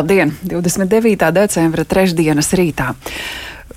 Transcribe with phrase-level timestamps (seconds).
[0.00, 0.30] Labdien!
[0.48, 1.26] 29.
[1.36, 2.94] decembra trešdienas rītā.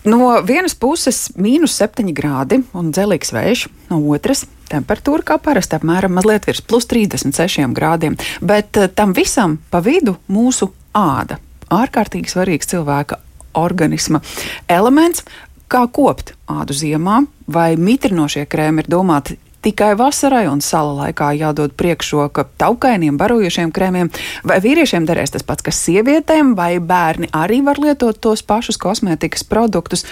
[0.08, 6.16] No vienas puses- mīnus 7 grādi un dzelīgs vējš, no otras- temperatūra kā parasti apmēram
[6.16, 11.40] mazliet virs plus 36 grādiem, bet eh, tam visam pa vidu mūsu āda.
[11.70, 13.20] Ārkārtīgi svarīgs cilvēka
[13.54, 14.21] organisma
[14.70, 15.24] elements.
[15.68, 21.76] Kā kopt ādu ziemā, vai mitrinošie krēmi ir domāti tikai vasarai un sala laikā jādod
[21.80, 24.12] priekšroka taukainiem, barojošiem krēmiem,
[24.48, 29.48] vai vīriešiem derēs tas pats, kas sievietēm, vai bērni arī var lietot tos pašus kosmētikas
[29.48, 30.05] produktus.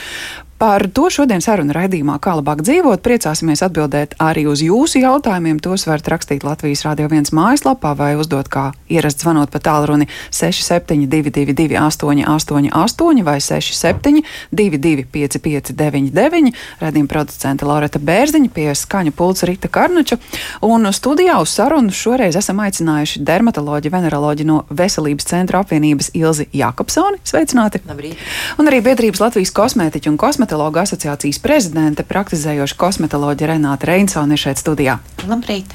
[0.62, 5.58] Par to šodien sarunu raidījumā, kā labāk dzīvot, priecāsimies atbildēt arī uz jūsu jautājumiem.
[5.58, 11.80] Tos varat rakstīt Latvijas Rādio 1 mājaslapā vai uzdot kā ierasts zvanot pa tālruni 6722,
[11.82, 20.20] 888, vai 6722, 559, raidījuma producente Laureta Bērziņa pie skaņa pulca Rita Karnača.
[20.62, 27.18] Un studijā uz sarunu šoreiz esam aicinājuši dermatoloģi, veneroloģi no Veselības centra apvienības Ilzi Jakobsoni.
[27.26, 27.82] Sveicināti!
[27.90, 28.22] Labrīt.
[28.62, 34.60] Un arī biedrības Latvijas kosmētiķu un kosmētiķu kosmetologu asociācijas prezidente, praktizējoša kosmetoloģija Renāta Reinsone šeit
[34.60, 34.98] studijā.
[35.30, 35.72] Labrīt!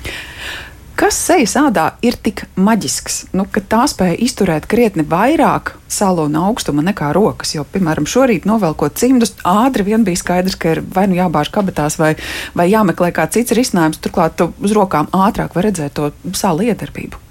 [0.97, 6.85] Kas sejas ādā ir tik maģisks, nu, ka tā spēja izturēt krietni vairāk salona augstuma
[6.85, 7.55] nekā rokas?
[7.57, 11.99] Jo, piemēram, šorīt novelkot cimdus, ātri vien bija skaidrs, ka ir vai nu jābāž kabatās,
[12.01, 12.15] vai,
[12.57, 14.01] vai jāmeklē kāds cits risinājums.
[14.01, 17.26] Turklāt uz rokām ātrāk var redzēt to salu iedarbību.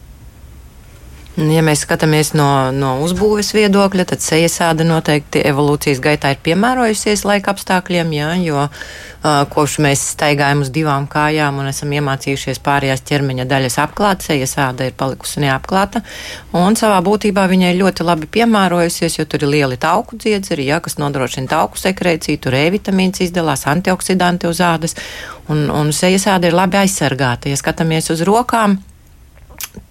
[1.36, 7.26] Ja mēs skatāmies no, no uzbūves viedokļa, tad sejas āda noteikti evolūcijas gaitā ir piemērojusies
[7.28, 13.04] laika apstākļiem, jā, jo uh, kopš mēs staigājam uz divām kājām un esam iemācījušies pārējās
[13.12, 16.06] ķermeņa daļas apklāt, sejas āda ir palikusi neapklāta.
[16.56, 20.96] Un savā būtībā viņai ļoti labi piemērojusies, jo tur ir lieli tauku dziedzeri, jā, kas
[21.04, 24.96] nodrošina tauku sekreciju, tur E vitamīns izdalās, antioksidanti uz ādas,
[25.52, 27.52] un, un sejas āda ir labi aizsargāta.
[27.52, 28.80] Ja skatāmies uz rokām,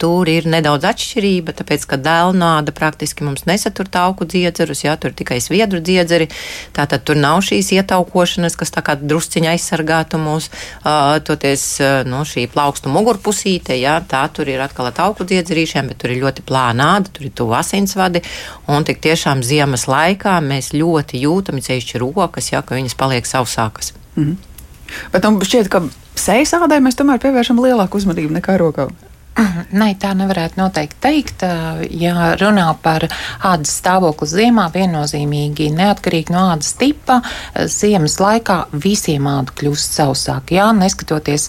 [0.00, 5.18] Tur ir nedaudz atšķirība, tāpēc, ka dēlnāda praktiski mums nesatur tauku dziedzerus, jā, tur ir
[5.18, 6.28] tikai sviedru dziedzeri.
[6.76, 10.50] Tātad tur nav šīs ietaukošanas, kas tā kā drusciņa aizsargātu mūs,
[10.84, 11.66] uh, toties
[12.08, 16.22] no nu, šī plaukstu mugurpusīte, jā, tā tur ir atkal tauku dziedzerīšiem, bet tur ir
[16.24, 18.24] ļoti plānāda, tur ir tuvu asinsvadi,
[18.70, 23.94] un tik tiešām ziemas laikā mēs ļoti jūtam, ceļšķi rokas, jā, ka viņas paliek sausākas.
[24.16, 24.50] Mm -hmm.
[25.12, 25.82] Bet man nu, šķiet, ka
[26.18, 28.94] sejas ādai mēs tomēr pievēršam lielāku uzmanību nekā rokām.
[29.34, 31.42] Nē, tā nevarētu noteikti teikt.
[31.98, 33.08] Ja runā par
[33.42, 37.18] ādas stāvokli ziemā, viennozīmīgi neatkarīgi no ādas tipa,
[37.66, 40.54] ziemas laikā visiem āda kļūst sausāka.
[40.54, 41.48] Jā, neskatoties,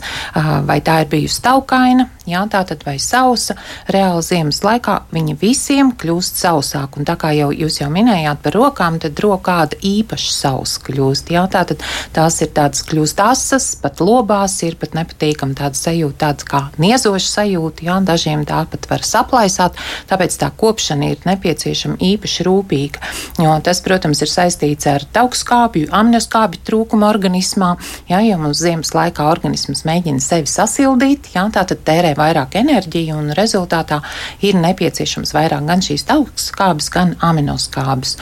[0.66, 3.56] vai tā ir bijusi taukaina, jā, tā tad vai sausa,
[3.92, 7.00] reāli ziemas laikā viņa visiem kļūst sausāka.
[7.00, 11.32] Un tā kā jau jūs jau minējāt par rokām, tad rokāda īpaši sausa kļūst.
[11.36, 11.84] Jā, tā tad
[12.16, 17.32] tās ir tādas kļūst asas, pat lobās ir pat nepatīkam tāda sajūta, tāds kā niezoša
[17.32, 19.78] sajūta jā, dažiem tāpat var saplaisāt,
[20.10, 23.04] tāpēc tā kopšana ir nepieciešama īpaši rūpīga.
[23.42, 27.76] Jo tas, protams, ir saistīts ar taukskābju, aminoskābju trūkumu organismā,
[28.10, 33.18] jā, jo mums ziemas laikā organisms mēģina sevi sasildīt, jā, tā tad tērē vairāk enerģiju
[33.20, 34.02] un rezultātā
[34.46, 38.16] ir nepieciešams vairāk gan šīs taukskābes, gan aminoskābes.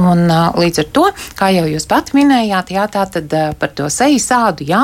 [0.00, 1.06] Un līdz ar to,
[1.38, 4.82] kā jau jūs pat minējāt, jā, tā tad par to sejas ādu, jā,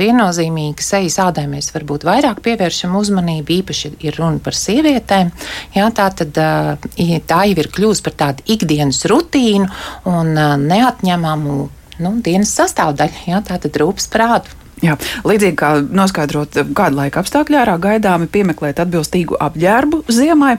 [0.00, 5.32] viennozīmīgi sejas ādai mēs varbūt vairāk pievēršam uzmanību īpaši ir runa par sievietēm.
[5.76, 9.70] Jā, tā, tad, tā jau ir kļuvusi par tādu ikdienas rutīnu
[10.10, 10.34] un
[10.66, 11.56] neatņemamu
[12.04, 13.24] nu, dienas sastāvdaļu.
[13.30, 14.63] Jā, tā tad rūpes prātu.
[14.84, 20.56] Jā, līdzīgi kā noskaidrot, kāda laika apstākļi ārā gaidāmi, piemeklēt atbilstīgu apģērbu ziemai,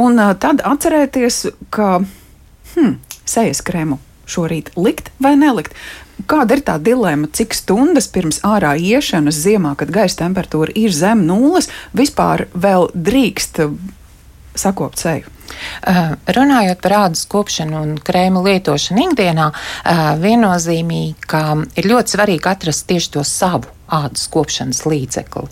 [0.00, 2.00] un tad atcerēties, ka
[2.74, 5.76] hmm, sejas krēmu šorīt likt vai nelikt.
[6.30, 11.24] Kāda ir tā dilemma, cik stundas pirms ārā iešanas ziemā, kad gaisa temperatūra ir zem
[11.26, 13.64] nulles, vispār vēl drīkst
[14.60, 15.32] sakopt seju?
[15.84, 21.46] Uh, runājot par ādas kopšanu un krēmu lietošanu ikdienā, uh, viennozīmīgi, ka
[21.76, 25.48] ir ļoti svarīgi atrast tieši to savu ādas kopšanas līdzekli.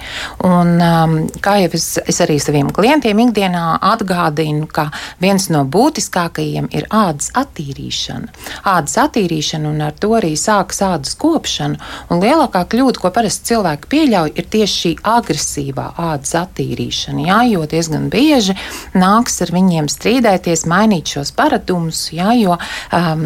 [0.46, 4.88] Un, um, kā jau es, es arī saviem klientiem ikdienā atgādinu, ka
[5.22, 8.32] viens no būtiskākajiem ir ādas attīrīšana.
[8.72, 11.80] Ādas attīrīšana un ar to arī sākas ādas kopšana.
[12.12, 17.26] Un lielākā kļūda, ko parasti cilvēki pieļauj, ir tieši šī agresīvā ādas attīrīšana.
[17.28, 18.56] Jā, jo diezgan bieži
[18.96, 23.24] nāks ar viņiem strīdēties, mainīt šos paradumus, jā, jo um,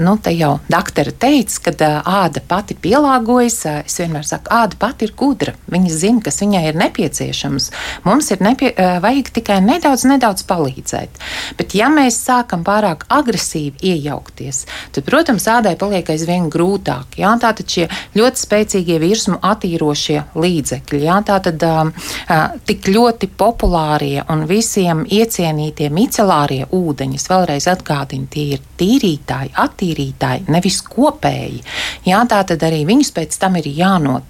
[0.00, 3.58] nu, te jau doktora teica, ka uh, āda pati pielāgojas.
[3.66, 5.54] Uh, es vienmēr saku, saka, āda pati ir gudra.
[5.70, 7.70] Viņa zina, kas viņai ir nepieciešams.
[8.04, 11.10] Mums ir nepie, vajag tikai nedaudz, nedaudz palīdzēt.
[11.56, 17.18] Bet, ja mēs sākam pārāk agresīvi iejaukties, tad, protams, ādai paliek aizvien grūtāk.
[17.18, 17.34] Jā?
[17.40, 21.20] Tātad šie ļoti spēcīgie virsmu attīrošie līdzekļi, jā?
[21.26, 29.52] tātad uh, tik ļoti populārie un visiem iecienītie micelārie ūdeņi, vēlreiz atgādinu, tie ir tīrītāji,
[29.60, 31.60] attīrītāji, nevis kopēji.
[32.08, 33.68] Jā, tā tad arī viņus pēc tam ir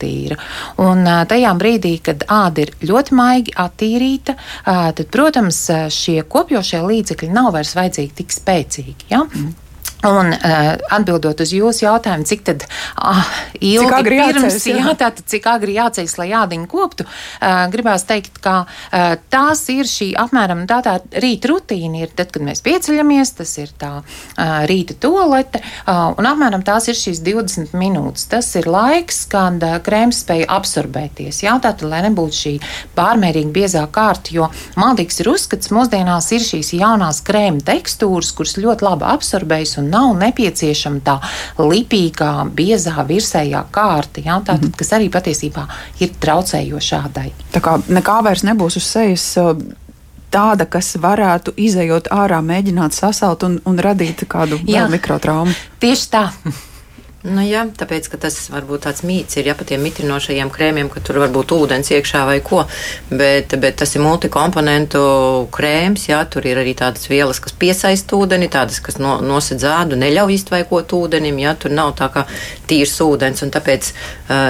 [0.01, 0.37] jānotīra.
[0.79, 7.53] Un tajā brīdī, kad āda ir ļoti maigi attīrīta, tad, protams, šie kopjošie līdzekļi nav
[7.55, 9.11] vairs vajadzīgi tik spēcīgi.
[9.11, 9.25] Ja?
[9.25, 9.55] Mm.
[10.07, 13.19] Un uh, atbildot uz jūsu jautājumu, cik tad uh,
[13.61, 14.77] ilgi cik agri pirms, jāceļas, jā.
[14.81, 19.91] jā, tātad cik agri jāceļas, lai jādiņu koptu, uh, gribās teikt, ka uh, tās ir
[19.91, 24.55] šī apmēram tā tā rīta rutīna ir tad, kad mēs pieceļamies, tas ir tā uh,
[24.71, 28.25] rīta tolete, uh, un apmēram tās ir šīs 20 minūtes.
[28.33, 32.55] Tas ir laiks, kad uh, krēms spēja absorbēties, jā, tātad, lai nebūtu šī
[32.97, 34.49] pārmērīgi biezā kārta, jo
[34.81, 40.15] maldīgs ir uzskats, mūsdienās ir šīs jaunās krēma tekstūras, kuras ļoti labi absorbējas un nav
[40.21, 41.19] nepieciešama tā
[41.59, 44.39] lipīgā, biezā virsējā kārta, ja?
[44.45, 45.67] tā, tad, kas arī patiesībā
[46.01, 47.29] ir traucējoša ādai.
[47.55, 49.29] Tā kā nekā vairs nebūs uz sejas
[50.31, 55.55] tāda, kas varētu izējot ārā, mēģināt sasalt un, un radīt kādu mikrotraumu.
[55.83, 56.29] Tieši tā.
[57.21, 61.19] Nu, jā, tāpēc tas varbūt tāds mīts ir ja, par tiem mitrinošajiem krēmiem, ka tur
[61.21, 62.63] var būt ūdens iekšā vai ko.
[63.11, 65.03] Bet, bet tas ir multikomponentu
[65.53, 66.07] krēms.
[66.09, 70.33] Jā, tur ir arī tādas vielas, kas piesaista ūdeni, tādas, kas no, nosedz ādu, neļauj
[70.39, 71.43] iztvaikot ūdenim.
[71.45, 72.25] Jā, tur nav tā kā
[72.71, 73.45] tīrs ūdens.
[73.53, 73.93] Tāpēc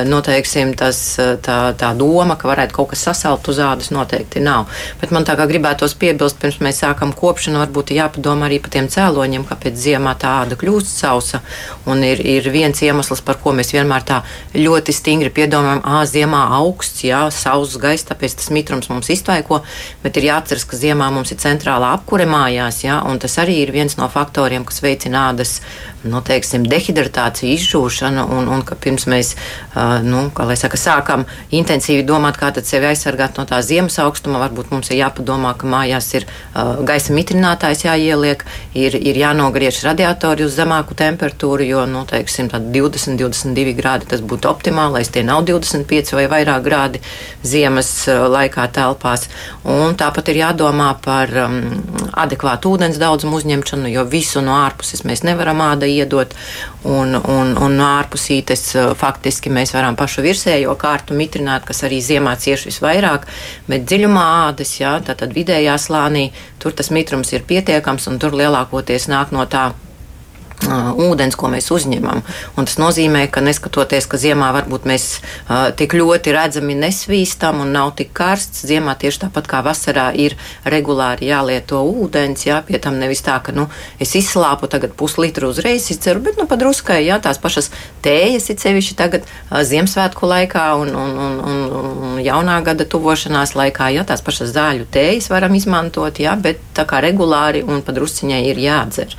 [0.07, 1.03] noteiksim, tas,
[1.43, 4.71] tā, tā doma, ka varētu kaut kas sasalt uz ādas, noteikti nav.
[5.03, 8.87] Bet man tā kā gribētos piebilst, pirms mēs sākam kopšanu, varbūt jāpadomā arī par tiem
[8.95, 11.43] cēloņiem, kāpēc ziemā tā āda kļūst sausa
[11.91, 14.21] un ir, ir viens iemesls, par ko mēs vienmēr tā
[14.55, 19.63] ļoti stingri piedomājam, ah, ziemā augsts, jā, sauss gaiss, tāpēc tas mitrums mums iztaiko,
[20.05, 23.75] bet ir jāatceras, ka ziemā mums ir centrālā apkure mājās, jā, un tas arī ir
[23.75, 25.61] viens no faktoriem, kas veicina ādas,
[26.05, 29.35] nu, teiksim, dehidratāciju, izžūšanu, un, un ka pirms mēs,
[30.07, 30.23] nu,
[30.57, 35.53] saka, sākam intensīvi domāt, kā sevi aizsargāt no tā ziemas augstuma, varbūt mums ir jāpadomā,
[35.59, 36.27] ka mājās ir
[36.87, 38.45] gaisa mitrinātājs jāieliek,
[38.75, 44.51] ir, ir jānogriež radiatori uz zemāku temperatūru, jo, nu, teiksim, 20, 22 grādi tas būtu
[44.51, 45.11] optimālais.
[45.13, 47.03] Tie nav 25 vai vairāk grādi
[47.47, 49.29] ziemas laikā telpās.
[49.69, 51.61] Un tāpat ir jādomā par um,
[52.19, 56.35] adekvātu ūdens daudzumu uzņemšanu, jo visu no ārpuses mēs nevaram āda iedot.
[56.89, 62.01] Un, un, un no ārpusītes uh, faktiski mēs varam pašu virsējo kārtu mitrināt, kas arī
[62.05, 63.29] ziemā cieši visvairāk,
[63.69, 66.31] bet dziļumā ādas, jā, tātad vidējā slānī,
[66.63, 69.71] tur tas mitrums ir pietiekams un tur lielākoties nāk no tā
[70.69, 72.23] uh, ūdens, ko mēs uzņemam.
[72.59, 77.73] Un tas nozīmē, ka neskatoties, ka ziemā varbūt mēs uh, tik ļoti redzami nesvīstam un
[77.75, 82.99] nav tik karsts, ziemā tieši tāpat kā vasarā ir regulāri jālieto ūdens, jā, pie tam
[83.01, 83.69] nevis tā, ka, nu,
[84.03, 87.71] es izslāpu tagad puslitru uzreiz izceru, bet, nu, padruskai, jā, tās pašas
[88.05, 91.63] tējas ir sevišķi tagad uh, Ziemassvētku laikā un, un, un, un,
[92.11, 96.87] un jaunā gada tuvošanās laikā, jā, tās pašas zāļu tējas varam izmantot, jā, bet tā
[96.89, 99.17] kā regulāri un padrusciņai ir jādzer.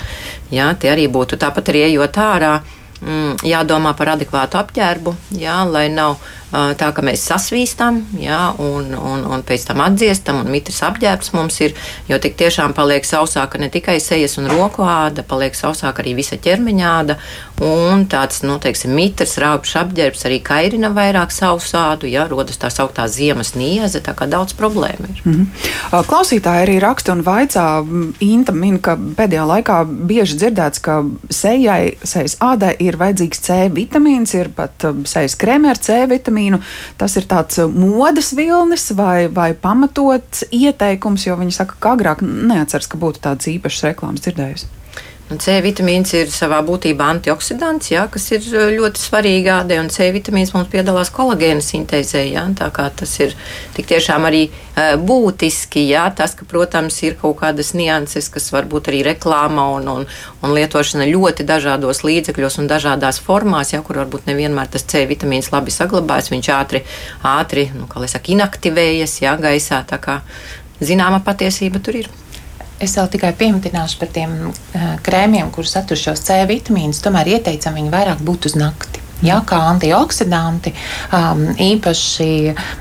[0.52, 2.54] Jā, tie arī būtu tāpat arī ejot ārā.
[3.02, 6.20] Mm, jādomā par adekvātu apģērbu, jā, lai nav
[6.52, 11.60] tā, ka mēs sasvīstam, jā, un, un, un pēc tam atdziestam, un mitrs apģērbs mums
[11.64, 11.76] ir,
[12.10, 16.40] jo tik tiešām paliek sausāka ne tikai sejas un roku āda, paliek sausāka arī visa
[16.42, 17.18] ķermeņa āda,
[17.62, 23.08] un tāds, nu, teiksim, mitrs, rāpšs apģērbs arī kairina vairāk sausādu, jā, rodas tā sauktā
[23.12, 25.22] ziemas nieze, tā kā daudz problēmu ir.
[25.24, 26.06] Mm -hmm.
[26.12, 27.68] Klausītāji arī raksta un vaicā,
[28.20, 29.78] Inta min, ka pēdējā laikā
[30.08, 35.78] bieži dzirdēts, ka sejai, sejas ādai ir vajadzīgs C vitamīns, ir pat sejas krēmē ar
[35.78, 36.62] C vitamīnu, vitamīnu.
[36.98, 42.22] Tas ir tāds uh, modes vilnis vai, vai pamatots ieteikums, jo viņi saka, ka agrāk
[42.22, 44.81] neatceras, ka būtu tādas īpašas reklāmas dzirdējusi.
[45.40, 50.10] C vitamīns ir savā būtībā antioksidants, jā, kas ir uh, ļoti svarīgi ādai, un C
[50.12, 52.24] vitamīns mums piedalās kolagēna sintēzē.
[52.32, 53.36] Jā, tā kā tas ir
[53.76, 58.92] tik tiešām arī uh, būtiski, jā, tas, ka, protams, ir kaut kādas nianses, kas varbūt
[58.92, 60.08] arī reklāma un, un,
[60.42, 65.52] un lietošana ļoti dažādos līdzekļos un dažādās formās, jā, kur varbūt nevienmēr tas C vitamīns
[65.54, 66.84] labi saglabājas, viņš ātri,
[67.38, 70.22] ātri, nu, kā lai saka, inaktivējas, jā, gaisā, tā kā
[70.82, 72.12] zināma patiesība tur ir.
[72.82, 77.04] Es vēl tikai pieminēšu par tiem uh, krēmiem, kurus satur šos C vitamīnus.
[77.06, 79.02] Tomēr ieteicam viņu vairāk būt uz nakti.
[79.22, 80.72] Jā, kā antioksidanti,
[81.14, 82.28] um, īpaši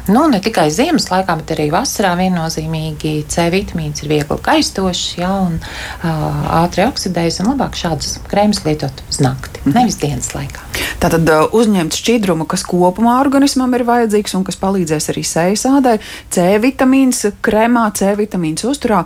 [0.08, 5.28] nu, ne tikai ziemas laikā, bet arī vasarā viennozīmīgi C vitamīns ir viegli kaistošs, jā,
[5.50, 6.14] un uh,
[6.62, 9.76] ātri oksidējas, un labāk šādus krēmus lietot uz nakti, mm.
[9.76, 10.64] nevis dienas laikā.
[11.02, 15.98] Tātad uh, uzņemt šķidrumu, kas kopumā organismam ir vajadzīgs un kas palīdzēs arī sejas ādai,
[16.32, 19.04] C vitamīns krēmā, C vitamīns uzturā,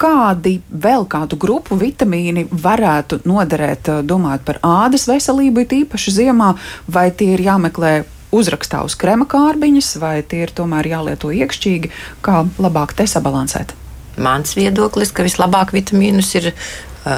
[0.00, 6.56] kādi vēl kādu grupu vitamīni varētu noderēt, eh, domājot par ādas veselību, it īpaši ziemā,
[6.88, 11.90] vai tie ir jāmeklē uzrakstā uz krema kārbiņas, vai tie ir tomēr jālieto iekšķīgi,
[12.22, 13.72] kā labāk te sabalansēt?
[14.16, 16.54] Mans viedoklis, ka vislabāk vitamīnus ir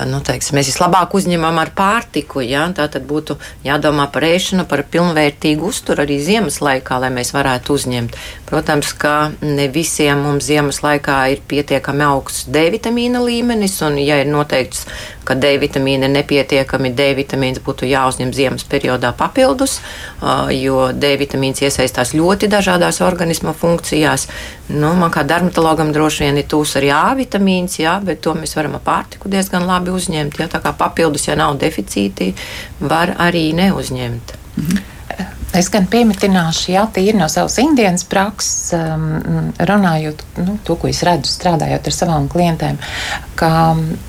[0.08, 2.42] nu, teiksim, mēs vislabāk uzņemam ar pārtiku.
[2.44, 2.66] Ja?
[2.76, 7.76] Tā tad būtu jādomā par ēšanu, par pilnvērtīgu uzturu arī ziemas laikā, lai mēs varētu
[7.78, 8.18] uzņemt.
[8.48, 14.16] Protams, ka ne visiem mums ziemas laikā ir pietiekami augsts D vitamīna līmenis, un ja
[14.22, 14.86] ir noteikts,
[15.28, 19.78] ka D vitamīna ir nepietiekami, D vitamīns būtu jāuzņem ziemas periodā papildus,
[20.56, 24.28] jo D vitamīns iesaistās ļoti dažādās organisma funkcijās.
[24.72, 28.56] Nu, man kā dermatologam droši vien ir tūs arī A vitamīns, jā, bet to mēs
[28.56, 30.40] varam ar pārtiku diezgan labi uzņemt.
[30.40, 32.32] Ja, tā kā papildus, ja nav deficīti,
[32.80, 34.38] var arī neuzņemt.
[34.56, 34.86] Mhm.
[35.56, 41.00] Es gan piemitināšu, ja tīri no savas indienas prakses, um, runājot nu, to, ko es
[41.06, 42.76] redzu, strādājot ar savām klientēm,
[43.38, 43.50] ka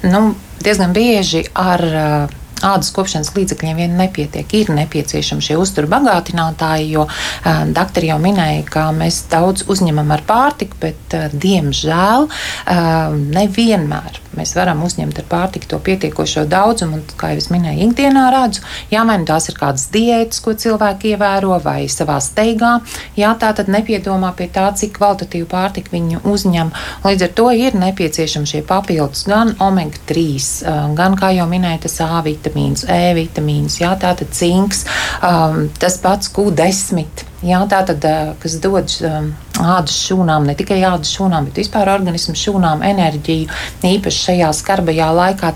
[0.04, 0.24] nu,
[0.60, 4.54] diezgan bieži ar uh, ādas kopšanas līdzekļiem vien nepietiek.
[4.60, 10.26] Ir nepieciešami šie uzturu bagātinātāji, jo uh, doktori jau minēja, ka mēs daudz uzņemam ar
[10.28, 17.00] pārtiku, bet uh, diemžēl uh, nevienmēr mēs varam uzņemt ar pārtiku to pietiekošo daudzumu.
[17.00, 20.54] Un, kā jau es minēju, ikdienā redzu, jā, vai nu tās ir kādas diētas, ko
[20.56, 22.78] cilvēki ievēro, vai savā steigā.
[23.20, 26.72] Jā, tā tad nepiedomā pie tā, cik kvalitatīvu pārtiku viņi uzņem.
[27.06, 32.00] Līdz ar to ir nepieciešami šie papildus gan omega 3, gan, kā jau minēju, tas
[32.06, 34.86] A vitamīns, E vitamīns, jā, tātad cinks,
[35.24, 37.26] um, tas pats Q10.
[37.40, 38.04] Jā, tā tad,
[38.42, 39.30] kas dod um,
[39.64, 43.48] ādas šūnām, ne tikai ādas šūnām, bet vispār organismu šūnām enerģiju,
[43.88, 45.54] īpaši šajā skarbajā laikā.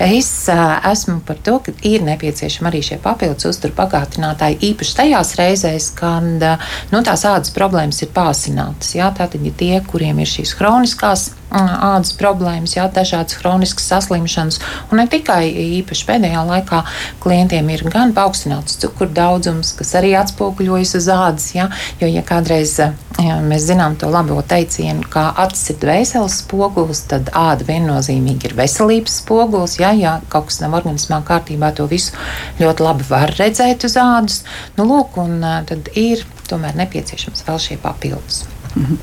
[0.00, 5.90] Es esmu par to, ka ir nepieciešami arī šie papildus uzturu pagātinātāji, īpaši tajās reizēs,
[6.00, 8.94] kad nu, tās ādas problēmas ir pāsinātas.
[8.96, 14.58] Jā, tātad, ja tie, kuriem ir šīs hroniskās ādas problēmas, jā, dažādas chroniskas saslimšanas,
[14.90, 15.44] un ne tikai
[15.80, 16.82] īpaši pēdējā laikā
[17.22, 21.68] klientiem ir gan paaugstināts cukuru daudzums, kas arī atspoguļojas uz ādas, jā,
[22.00, 27.32] jo, ja kādreiz jā, mēs zinām to labo teicienu, kā acis ir dvēseles spogulis, tad
[27.36, 32.16] āda viennozīmīgi ir veselības spogulis, jā, ja kaut kas nav organismā kārtībā, to visu
[32.60, 34.40] ļoti labi var redzēt uz ādas,
[34.78, 38.46] nu lūk, un tad ir tomēr nepieciešams vēl šie papildus.
[38.72, 38.96] Mm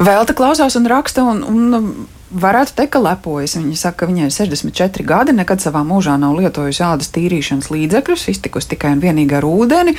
[0.00, 3.56] te klausās un raksta, un, un varētu teikt, ka lepojas.
[3.58, 8.26] Viņa saka, ka viņai ir 64 gadi, nekad savā mūžā nav lietojusi ādas tīrīšanas līdzekļus,
[8.32, 9.96] iztikusi tikai un vienīgi ar ūdeni.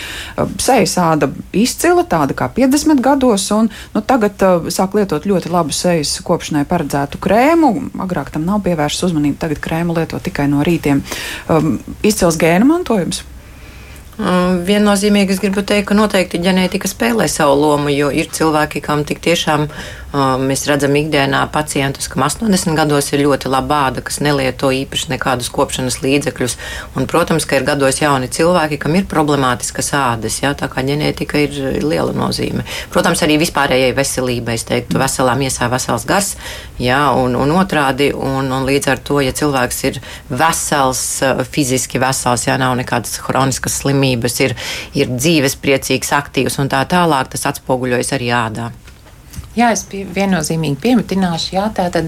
[0.62, 5.76] Sejas āda izcila, tāda kā 50 gados, un nu, tagad uh, sāk lietot ļoti labu
[5.76, 7.74] sejas kopšanai paredzētu krēmu.
[8.06, 11.04] Agrāk tam nav pievērsta uzmanība, tagad krēmu lieto tikai no rītiem.
[11.52, 11.78] Um,
[12.08, 13.26] izcils gēna mantojums.
[14.22, 19.22] Viennozīmīgi es gribu teikt, ka noteikti ģenētika spēlē savu lomu, jo ir cilvēki, kam tik
[19.24, 19.66] tiešām
[20.14, 25.52] mēs redzam ikdienā pacientus, kam 80 gados ir ļoti laba āda, kas nelieto īpaši nekādus
[25.54, 26.58] kopšanas līdzekļus.
[27.00, 31.46] Un, protams, ka ir gados jauni cilvēki, kam ir problemātiskas ādas, jā, tā kā ģenētika
[31.46, 32.66] ir liela nozīme.
[32.92, 36.34] Protams, arī vispārējai veselībai, es teiktu, veselā miesā vesels gars,
[36.82, 41.06] jā, un, un otrādi, un, un līdz ar to, ja cilvēks ir vesels,
[41.56, 44.60] fiziski vesels, jā, nav nekādas hroniskas slimības, ir,
[44.98, 48.72] ir dzīves priecīgs, aktīvs un tā tālāk, tas atspoguļojas arī ādā.
[49.52, 52.08] Jā, es pie, viennozīmīgi piemitināšu, jā, tā tad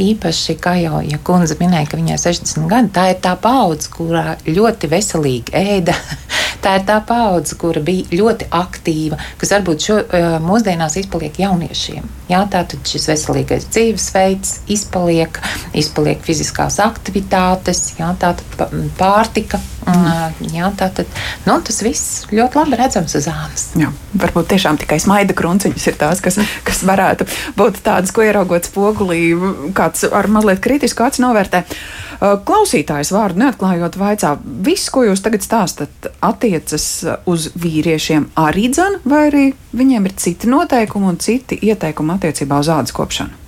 [0.00, 4.38] īpaši, kā jau ja kundze minēja, ka viņai 60 gadi, tā ir tā paudze, kurā
[4.48, 5.96] ļoti veselīgi ēda.
[6.62, 9.96] Tā ir tā paudze, kura bija ļoti aktīva, kas varbūt šo,
[10.44, 12.04] mūsdienās izpaliek jauniešiem.
[12.30, 15.40] Jā, tātad šis veselīgais dzīvesveids izpaliek,
[15.74, 18.62] izpaliek fiziskās aktivitātes, jā, tātad
[19.00, 19.58] pārtika.
[19.82, 20.52] Mm.
[20.54, 21.08] Jā, tātad
[21.46, 23.64] nu, tas viss ļoti labi redzams uz ādas.
[23.78, 27.26] Jā, varbūt tiešām tikai smaida krunciņas ir tās, kas kas varētu
[27.58, 29.32] būt tādas, ko ieraugot spogulī,
[29.76, 31.64] kāds ar mazliet kritisku acu novērtē.
[32.22, 36.86] Klausītājs vārdu neatklājot, vaicā, viss, ko jūs tagad stāstat, attiecas
[37.26, 42.70] uz vīriešiem arī dzan, vai arī viņiem ir citi noteikumi un citi ieteikumi attiecībā uz
[42.70, 43.41] ādas kopšanu?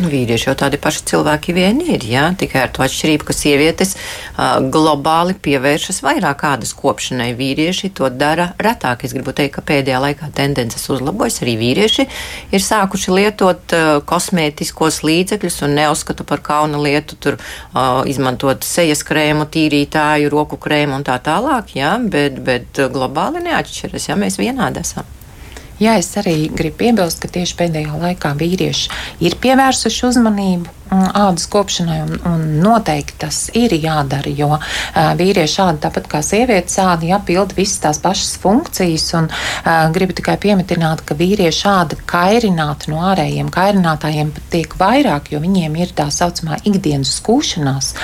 [0.00, 3.90] Nu, vīrieši jau tādi paši cilvēki vien ir, jā, tikai ar to atšķirību, ka sievietes
[3.98, 7.34] uh, globāli pievēršas vairāk ādas kopšanai.
[7.36, 9.04] Vīrieši to dara retāk.
[9.04, 11.42] Es gribu teikt, ka pēdējā laikā tendences uzlabojas.
[11.44, 12.08] Arī vīrieši
[12.48, 19.04] ir sākuši lietot uh, kosmētiskos līdzekļus un neuzskatu par kauna lietu tur uh, izmantot sejas
[19.04, 24.80] krēmu, tīrītāju, roku krēmu un tā tālāk, jā, bet, bet globāli neatšķiras, jā, mēs vienādi
[24.80, 25.19] esam.
[25.80, 28.90] Jā, es arī gribu piebilst, ka tieši pēdējā laikā vīrieši
[29.24, 34.62] ir pievērsuši uzmanību ādas kopšanai, un, un noteikti tas ir jādara, jo uh,
[35.18, 40.36] vīriešu āda, tāpat kā sievietes āda, jāpilda visas tās pašas funkcijas, un uh, gribu tikai
[40.42, 46.10] piemetināt, ka vīriešu āda kairināta no ārējiem kairinātājiem pat tiek vairāk, jo viņiem ir tā
[46.12, 47.94] saucamā ikdienas skūšanās,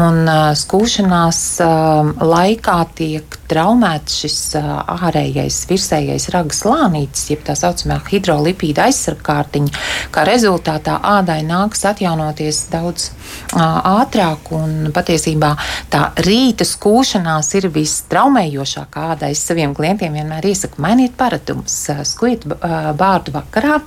[0.00, 8.00] un uh, skūšanās uh, laikā tiek traumēts šis ārējais virsējais ragas slānītis, jeb tā saucamā
[8.10, 13.10] hidrolipīda aizsargkārtiņa, kā rezultātā ādai nāks atjaunot atjaunoties daudz
[13.54, 14.50] ātrāk.
[14.54, 15.52] Un patiesībā
[15.90, 19.30] tā rīta skūšanās ir vistraumējošākā ādā.
[19.30, 21.76] Es saviem klientiem vienmēr iesaku mainiet paradumus,
[22.08, 23.80] skuiet bārdu vakarā,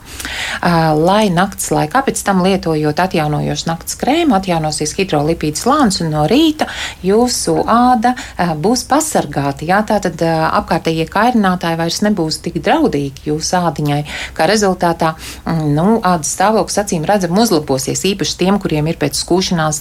[0.97, 6.69] lai naktas laikā pēc tam lietojot atjaunojošu naktas krēmu, atjaunosies hidrolipīdu slānis un no rīta
[7.03, 8.15] jūsu āda
[8.59, 9.52] būs pasargāta.
[9.61, 14.01] Jā, tātad apkārtējie kairinātāji vairs nebūs tik draudīgi jūsu ādiņai,
[14.33, 15.13] kā rezultātā
[15.45, 19.79] nu, ādas stāvoklis acīm redzam uzlabosies īpaši īpaši tiem, kuriem ir pēc skūšanās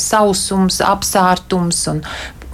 [0.00, 2.04] sausums, apsārtums un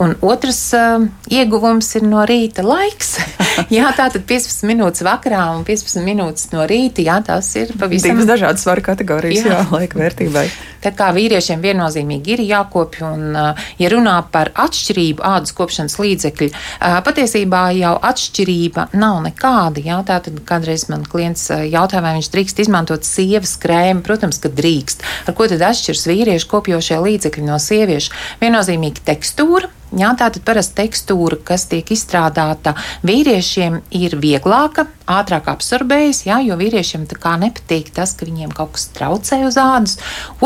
[0.01, 3.19] Un otrs uh, ieguvums ir no rīta laiks.
[3.77, 7.05] jā, tā tad 15 minūtes vakarā un 15 minūtes no rīta.
[7.05, 9.59] Jā, tās ir pavisam divas dažādas svaru kategorijas, jā.
[9.59, 10.47] jā, laika vērtībai.
[10.81, 16.49] Tā kā vīriešiem viennozīmīgi ir jākopj, un, uh, ja runā par atšķirību ādas kopšanas līdzekļu,
[16.51, 19.83] uh, patiesībā jau atšķirība nav nekāda.
[19.85, 24.05] Jā, tā tad kādreiz man klients uh, jautāja, vai viņš drīkst izmantot sievas krēmu.
[24.07, 25.05] Protams, ka drīkst.
[25.29, 28.17] Ar ko tad atšķiras vīriešu kopjošie līdzekļi no sieviešu?
[28.41, 36.37] Viennozīmīgi tekstūra Jā, tātad parasti tekstūra, kas tiek izstrādāta vīriešiem, ir vieglāka, ātrāk absorbējas, jā,
[36.47, 39.97] jo vīriešiem tā kā nepatīk tas, ka viņiem kaut kas traucē uz ādas.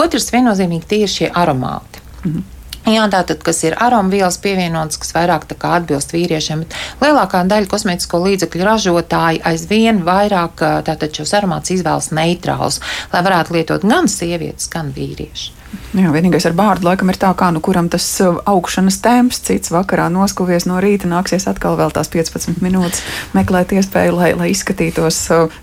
[0.01, 2.05] Otrs viennozīmīgi tie ir šie aromāti.
[2.25, 2.51] Mhm.
[2.85, 8.67] Jā, tātad, kas ir aromvielas pievienotas, kas vairāk atbilst vīriešiem, bet lielākā daļa kosmētisko līdzekļu
[8.67, 15.55] ražotāji aizvien vairāk tātad, šos aromātus izvēlas neitrālus, lai varētu lietot gan sievietes, gan vīrieši.
[15.97, 20.11] Jā, vienīgais ar bārdu laikam ir tā, kā nu kuram tas augšanas temps, cits vakarā
[20.13, 23.01] noskuvies no rīta, nāksies atkal vēl tās 15 minūtes
[23.33, 25.23] meklēt iespēju, lai, lai izskatītos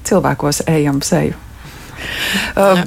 [0.09, 1.37] cilvēkos ejam seju.
[2.57, 2.81] Uh,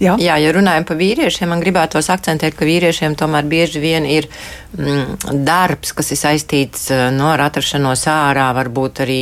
[0.00, 0.14] Jā.
[0.16, 4.30] Jā, ja runājam par vīriešiem, man gribētos akcentēt, ka vīriešiem tomēr bieži vien ir
[4.70, 9.20] darbs, kas ir saistīts no, nu, ar atrašanos ārā, varbūt arī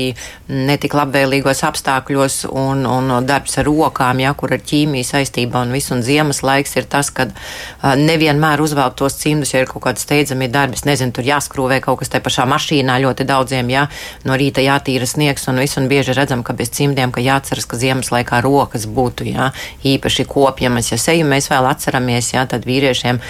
[0.48, 5.92] netik labvēlīgos apstākļos, un, un darbs ar rokām, ja, kur ar ķīmiju saistībā un viss,
[5.94, 10.04] un ziemas laiks ir tas, kad uh, nevienmēr uzvelk tos cimdus, ja ir kaut kādi
[10.04, 13.86] steidzami darbi, es nezinu, tur jāskrūvē kaut kas te pašā mašīnā ļoti daudziem, ja,
[14.28, 17.80] no rīta jātīra sniegs un viss, un bieži redzam, ka bez cimdiem, ka jāatceras, ka
[17.80, 19.50] ziemas laikā rokas būtu, ja,
[19.86, 23.20] īpaši kopja ja ja seju mēs vēl atceramies, jā, tad vīriešiem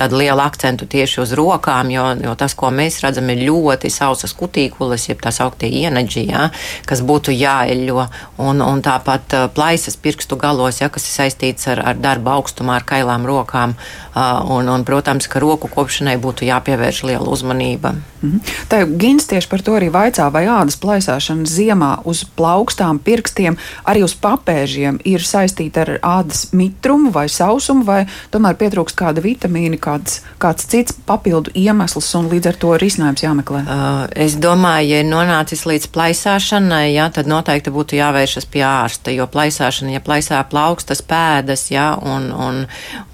[0.00, 1.36] tādu lielu akcentu tieši uz
[1.66, 6.26] rokām, jo, jo tas, ko mēs redzam, ir ļoti sausas kutīkulas, jeb tā sauktie ienaģi,
[6.30, 6.50] jā,
[6.86, 8.06] kas būtu jāeļo,
[8.38, 12.84] un, un tāpat plaisas pirkstu galos, jā, kas ir saistīts ar, ar darba augstumā, ar
[12.86, 13.74] kailām rokām,
[14.14, 17.96] un, un, protams, ka roku kopšanai būtu jāpievērš liela uzmanība.
[18.22, 18.40] Mhm.
[18.70, 24.04] Tā Gins tieši par to arī vaicā, vai ādas plaisāšana ziemā uz plaukstām, pirkstiem, arī
[24.06, 30.22] uz papēžiem ir saistīta ar ādas mitrumu vai sausumu, vai tomēr pietrūkst kāda vitamīna, kāds,
[30.42, 33.62] kāds cits papildu iemesls, un līdz ar to risinājums jāmeklē?
[33.64, 39.14] Uh, es domāju, ja ir nonācis līdz plaisāšanai, jā, tad noteikti būtu jāvēršas pie ārsta,
[39.14, 42.60] jo plaisāšana, ja plaisā plaukstas pēdas, jā, un, un,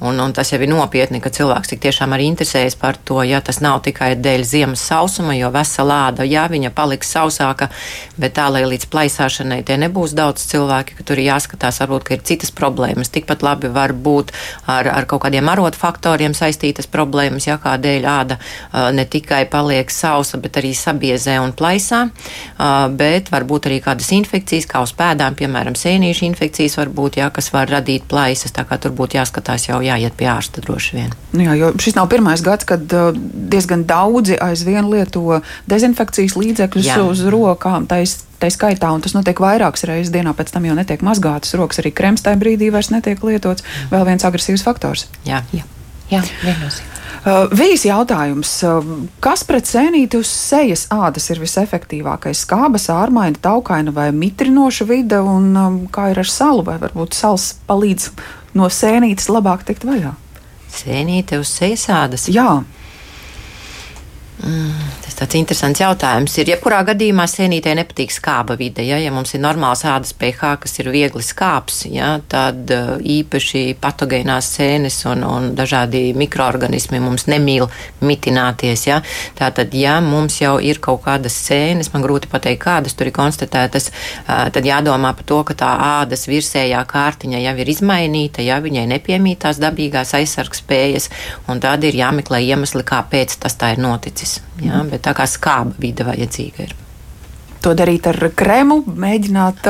[0.02, 3.40] un, un tas jau ir nopietni, ka cilvēks tik tiešām arī interesējas par to, ja
[3.44, 7.70] tas nav tikai dēļ ziemas sausuma, jo vesela āda, jā, viņa paliks sausāka,
[8.18, 12.18] bet tā, lai līdz plaisāšanai tie nebūs daudz cilvēki, ka tur ir jāskatās, varbūt, ka
[12.18, 14.34] ir citas problēmas, tikpat labi var būt
[14.66, 18.31] ar, ar kaut kādiem arotu faktoriem saistītas problēmas, ja kādēļ āda
[18.72, 22.04] ne tikai paliek sausa, bet arī sabiezē un plaisā,
[22.96, 27.70] bet varbūt arī kādas infekcijas, kā uz pēdām, piemēram, sēnīšu infekcijas varbūt, jā, kas var
[27.72, 31.14] radīt plaisas, tā kā tur būtu jāskatās jau jāiet pie ārsta droši vien.
[31.36, 35.40] Nu jā, jo šis nav pirmais gads, kad diezgan daudzi aizvien lieto
[35.70, 37.00] dezinfekcijas līdzekļus jā.
[37.06, 37.88] uz rokām.
[37.90, 41.82] Tais tā skaitā, un tas notiek vairākas reizes dienā, pēc tam jau netiek mazgātas rokas,
[41.82, 43.66] arī krems tajā brīdī vairs netiek lietots.
[43.92, 45.06] Vēl viens agresīvs faktors.
[45.28, 45.66] Jā, jā.
[46.12, 46.88] Jā viennozīmīgi.
[47.22, 48.88] Uh, Vīs jautājums, uh,
[49.22, 52.40] kas pret sēnīti uz sejas ādas ir visefektīvākais?
[52.42, 57.52] Skābas, ārmaina, taukaina vai mitrinoša vide, un um, kā ir ar salu, vai varbūt sals
[57.68, 58.08] palīdz
[58.58, 60.16] no sēnītes labāk tikt vaļā?
[60.72, 62.26] Sēnīte uz sejas ādas.
[62.32, 62.64] Jā.
[64.42, 64.90] Mm,
[65.22, 66.34] tāds interesants jautājums.
[66.40, 68.82] Ir, jebkurā gadījumā sēnītē nepatīk skāba vide.
[68.86, 73.76] Ja, ja mums ir normāls ādas pH, kas ir viegli skāps, ja, tad uh, īpaši
[73.82, 77.68] patogēnās sēnes un, un dažādi mikroorganismi mums nemīl
[78.02, 78.86] mitināties.
[78.88, 79.00] Ja.
[79.38, 83.90] Tātad, ja mums jau ir kaut kādas sēnes, man grūti pateikt, kādas tur ir konstatētas,
[83.92, 88.88] uh, tad jādomā par to, ka tā ādas virsējā kārtiņa jau ir izmainīta, ja viņai
[88.96, 91.10] nepiemītās dabīgās aizsargspējas,
[91.52, 94.40] un tad ir jāmeklē iemesli, kāpēc tas tā ir noticis.
[94.62, 96.74] Jā, bet tā kā skāba vide vajadzīga ir
[97.62, 99.68] to darīt ar krēmu, mēģināt,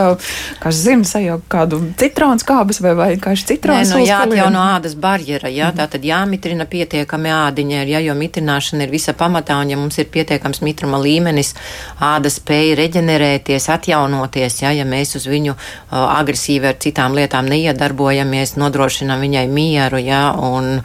[0.63, 3.93] kas zina, sajaukt kādu citronu skābes vai vienkārši citronu skābes.
[3.95, 5.79] Nu, jāatjauno ādas barjera, jā, mm.
[5.81, 10.09] tā tad jāmitrina pietiekami ādiņa, jā, jo mitrināšana ir visa pamatā, un ja mums ir
[10.13, 11.55] pietiekams mitruma līmenis,
[12.03, 18.57] āda spēja reģenerēties, atjaunoties, jā, ja mēs uz viņu uh, agresīvi ar citām lietām neiedarbojamies,
[18.61, 20.79] nodrošinam viņai mieru, jā, un,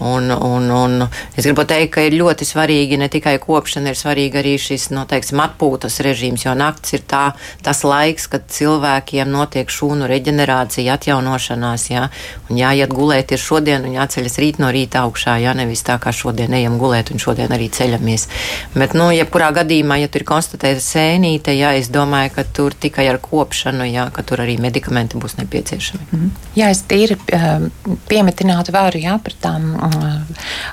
[0.00, 4.40] un, un, un es gribu teikt, ka ir ļoti svarīgi ne tikai kopšana, ir svarīgi
[4.42, 7.24] arī šis, no, teiksim, atpūtas režīms, jo jo naktis ir tā,
[7.64, 12.06] tas laiks, kad cilvēkiem notiek šūnu reģenerācija, atjaunošanās, jā,
[12.50, 16.12] un jāiet gulēt ir šodien un jāceļas rīt no rīta augšā, jā, nevis tā kā
[16.12, 18.28] šodien ejam gulēt un šodien arī ceļamies.
[18.76, 23.08] Bet, nu, jebkurā gadījumā, ja tur ir konstatēta sēnīte, jā, es domāju, ka tur tikai
[23.10, 26.04] ar kopšanu, jā, ka tur arī medikamenti būs nepieciešami.
[26.10, 26.30] Mm -hmm.
[26.56, 27.68] Jā, es tīri ehm,
[28.08, 29.72] piemetinātu vēru, jā, par tām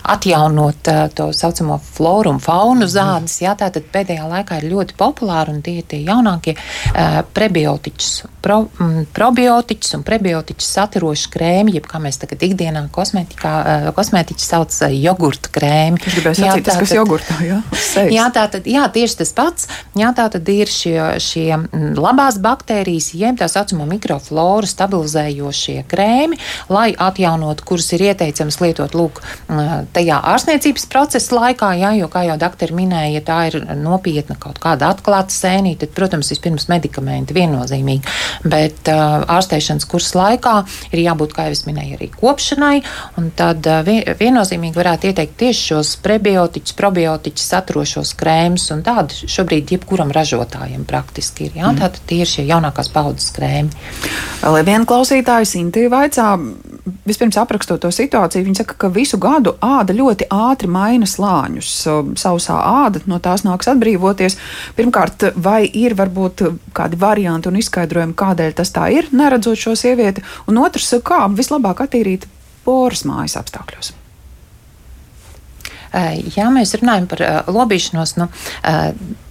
[0.03, 5.61] atjaunot to saucamo floru un faunu zādes, jā, tātad pēdējā laikā ir ļoti populāri un
[5.69, 8.11] tie ir tie jaunākie uh, prebiotiķus,
[8.43, 14.45] pro, mm, probiotiķus un prebiotiķus saturoši krēmi, jeb kā mēs tagad ikdienā kosmētikā, uh, kosmētiķi
[14.45, 16.01] sauc uh, jogurtu krēmi.
[16.01, 17.59] Es gribēju sacīt, tas, kas jogurtā, jā?
[18.09, 19.69] Jā, tā tad, jā, tieši tas pats.
[19.97, 21.47] Jā, tā tad ir šie, šie
[21.99, 26.39] labās baktērijas, jeb tā saucamo mikrofloru stabilizējošie krēmi,
[26.71, 29.21] lai atjaunotu, kurus ir ieteicams lietot, lūk,
[29.95, 34.61] tajā ārstniecības procesa laikā, jā, jo, kā jau doktori minēja, ja tā ir nopietna kaut
[34.63, 38.15] kāda atklāta sēne, mainīt, tad, protams, vispirms medikamenti viennozīmīgi.
[38.49, 40.55] Bet uh, ārstēšanas kursa laikā
[40.93, 42.79] ir jābūt, kā jau es minēju, arī kopšanai.
[43.39, 48.69] Tad uh, viennozīmīgi varētu ieteikt tieši šos prebiotiķus, probiotiķus saturošos krēmus.
[48.85, 51.59] Tādu šobrīd jebkuram ražotājam praktiski ir.
[51.59, 51.69] Jā?
[51.73, 51.83] Mm.
[51.83, 53.73] Tātad tie ir šie jaunākās paudzes krēmi.
[54.39, 56.31] Vēl viena klausītāja Sintīva vaicā,
[57.07, 61.71] vispirms aprakstot to situāciju, viņa saka, ka visu gadu āda ļoti ātri maina slāņus.
[62.19, 64.37] Sausā āda no tās nāks atbrīvoties.
[64.77, 66.45] Pirmkārt, vai ir varbūt
[66.77, 71.81] kādi varianti un izskaidrojumi, kādēļ tas tā ir, neredzot šo sievieti, un otrs, kā vislabāk
[71.85, 72.29] attīrīt
[72.65, 73.95] poras mājas apstākļos.
[76.35, 78.27] Ja mēs runājam par lobīšanos, nu,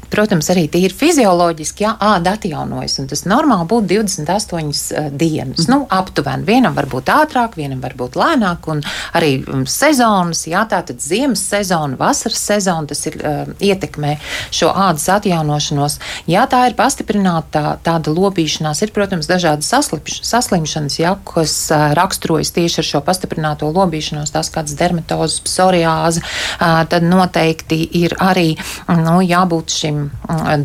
[0.09, 5.67] Protams, arī tīri fizioloģiski, ja āda atjaunojas, un tas normāli būtu 28 uh, dienas.
[5.67, 5.73] Mm.
[5.73, 8.81] Nu, aptuveni vienam var būt ātrāk, vienam var būt lēnāk, un
[9.19, 14.15] arī um, sezonas, jā, tātad ziemas sezona, vasaras sezona, tas ir uh, ietekmē
[14.55, 15.99] šo ādas atjaunošanos.
[16.31, 22.55] Jā, tā ir pastiprināta tā, tāda lobīšanās, ir, protams, dažādas saslimšanas, jā, kas uh, raksturojas
[22.57, 28.55] tieši ar šo pastiprināto lobīšanos, tās kādas dermatozes, psoriāze, uh, tad noteikti ir arī,
[28.89, 29.98] nu, jābūt šim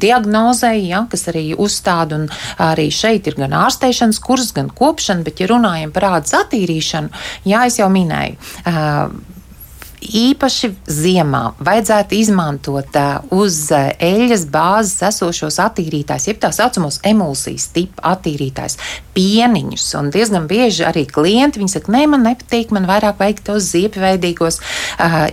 [0.02, 2.30] diagnozei, ja, kas arī uzstāda, un
[2.64, 7.14] arī šeit ir gan ārsteišanas kurs, gan kopšana, bet, ja runājam par ādas attīrīšanu,
[7.50, 8.38] jā, es jau minēju
[10.04, 12.98] īpaši ziemā vajadzētu izmantot
[13.34, 18.78] uz eļļas bāzes esošos attīrītājus, jeb tā saucamos emulsijas tipu attīrītājus,
[19.14, 19.88] pieniņus.
[20.00, 24.60] Un diezgan bieži arī klienti viņi saka, nē, man nepatīk, man vairāk vajag tos ziepveidīgos.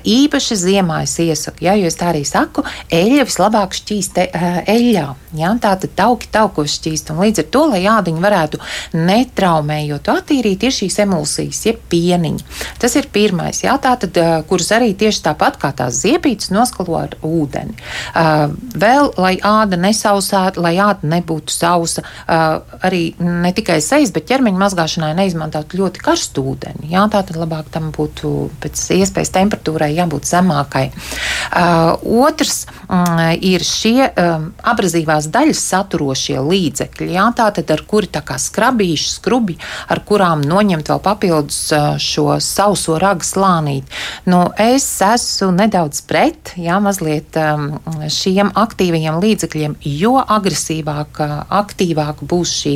[0.05, 5.07] Īpaši ziemā es iesaku, ja, jo es tā arī saku, eļļa vislabāk šķīst eļļā.
[5.39, 8.61] Ja, tā tad tauki taukos šķīst, un līdz ar to, lai ādiņu varētu
[8.99, 12.47] netraumējot attīrīt, ir šīs emulsijas, jeb pieniņi.
[12.83, 14.19] Tas ir pirmais, jā, tā tad,
[14.51, 17.73] kur kurus arī tieši tāpat kā tās ziepītes noskalo ar ūdeni.
[18.13, 24.29] Uh, vēl, lai āda nesausētu, lai āda nebūtu sausa, uh, arī ne tikai sejas, bet
[24.29, 26.91] ķermeņa mazgāšanai neizmantot ļoti karstu ūdeni.
[26.93, 30.91] Jā, tā tad labāk tam būtu pēc iespējas temperatūrai jābūt zemākai.
[30.91, 31.97] Uh,
[32.27, 38.37] otrs um, ir šie um, abrazīvās daļas saturošie līdzekļi, jā, tātad ar kuri tā kā
[38.37, 39.57] skrabīši, skrubi,
[39.89, 43.89] ar kurām noņemt vēl papildus uh, šo sauso ragu slānīt.
[44.29, 47.79] Nu, es esmu nedaudz pret, jā, mazliet um,
[48.11, 51.21] šiem aktīvajiem līdzekļiem, jo agresīvāk,
[51.61, 52.75] aktīvāk būs šī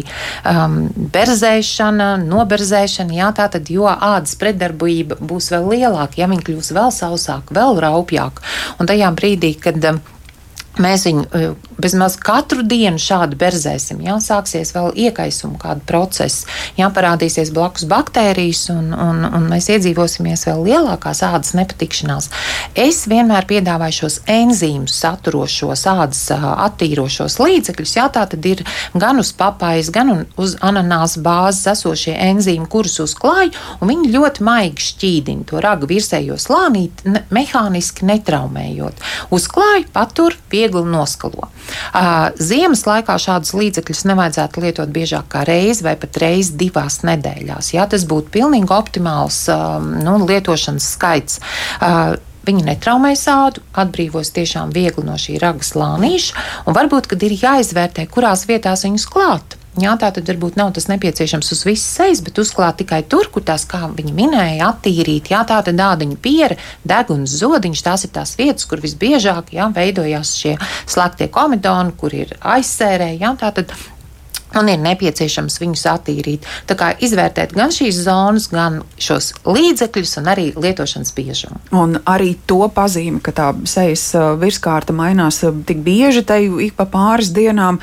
[0.51, 0.79] um,
[1.15, 6.93] berzēšana, noberzēšana, jā, tā tad, jo ādas pretdarbība būs vēl lielāka, ja viņi kļūs vēl
[6.95, 8.43] sausāk, vēl raupjāk.
[8.79, 10.03] Un tajā brīdī, kad um,
[10.75, 14.01] Mēs viņu e, bezmaz katru dienu šādi berzēsim.
[14.03, 20.43] Jā, sāksies vēl iekaisuma kāda procesa, jā, parādīsies blakus baktērijas, un, un, un mēs iedzīvosimies
[20.49, 22.27] vēl lielākās ādas nepatikšanās.
[22.75, 27.95] Es vienmēr piedāvāju šos enzīmus saturošos ādas attīrošos līdzekļus.
[28.01, 28.65] Jā, tā tad ir
[28.99, 34.89] gan uz papājas, gan uz ananās bāzes esošie enzīmi, kurus uzklāju, un viņi ļoti maigi
[34.91, 39.07] šķīdina to ragu virsējo slānīti, ne, mehāniski netraumējot.
[39.35, 41.49] Uzklāju, patur, pie viegli noskalo.
[42.41, 47.75] Ziemas laikā šādus līdzekļus nevajadzētu lietot biežāk kā reizi vai pat reizi divās nedēļās.
[47.77, 49.45] Jā, tas būtu pilnīgi optimāls
[50.05, 51.43] nu, lietošanas skaits.
[52.45, 58.05] Viņi netraumē sādu, atbrīvos tiešām viegli no šī raga slānīša, un varbūt, kad ir jāizvērtē,
[58.13, 59.57] kurās vietās viņus klāt.
[59.75, 63.43] Jā, tā tad varbūt nav tas nepieciešams uz visas sejas, bet uzklāt tikai tur, kur
[63.43, 65.33] tās, kā viņi minēja, attīrīt.
[65.33, 70.37] Jā, tā tad ādiņa piera, deguns, zodiņš, tās ir tās vietas, kur visbiežāk jā, veidojās
[70.39, 70.55] šie
[70.87, 73.17] slēgtie komidoni, kur ir aizsērē.
[73.19, 73.75] Jā, tā tad
[74.59, 76.49] un ir nepieciešams viņus attīrīt.
[76.69, 81.61] Tā kā izvērtēt gan šīs zonas, gan šos līdzekļus, un arī lietošanas biežumu.
[81.75, 84.07] Un arī to pazīme, ka tā sejas
[84.41, 87.81] virskārta mainās tik bieži, te ik pa pāris dienām,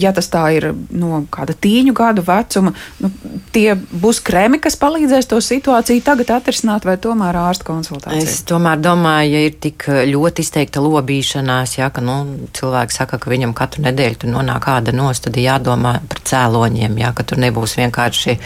[0.00, 3.10] ja tas tā ir no kāda tīņu gadu vecuma, nu,
[3.54, 8.22] tie būs kremi, kas palīdzēs to situāciju tagad atrisināt, vai tomēr ārsta konsultācija?
[8.24, 12.16] Es tomēr domāju, ja ir tik ļoti izteikta lobīšanās, ja, ka nu,
[12.56, 16.96] cilvēks saka, ka viņam katru nedēļu tur nonāk kāda nost, tad jādomā jādomā par cēloņiem,
[16.98, 18.36] jā, ka tur nebūs vienkārši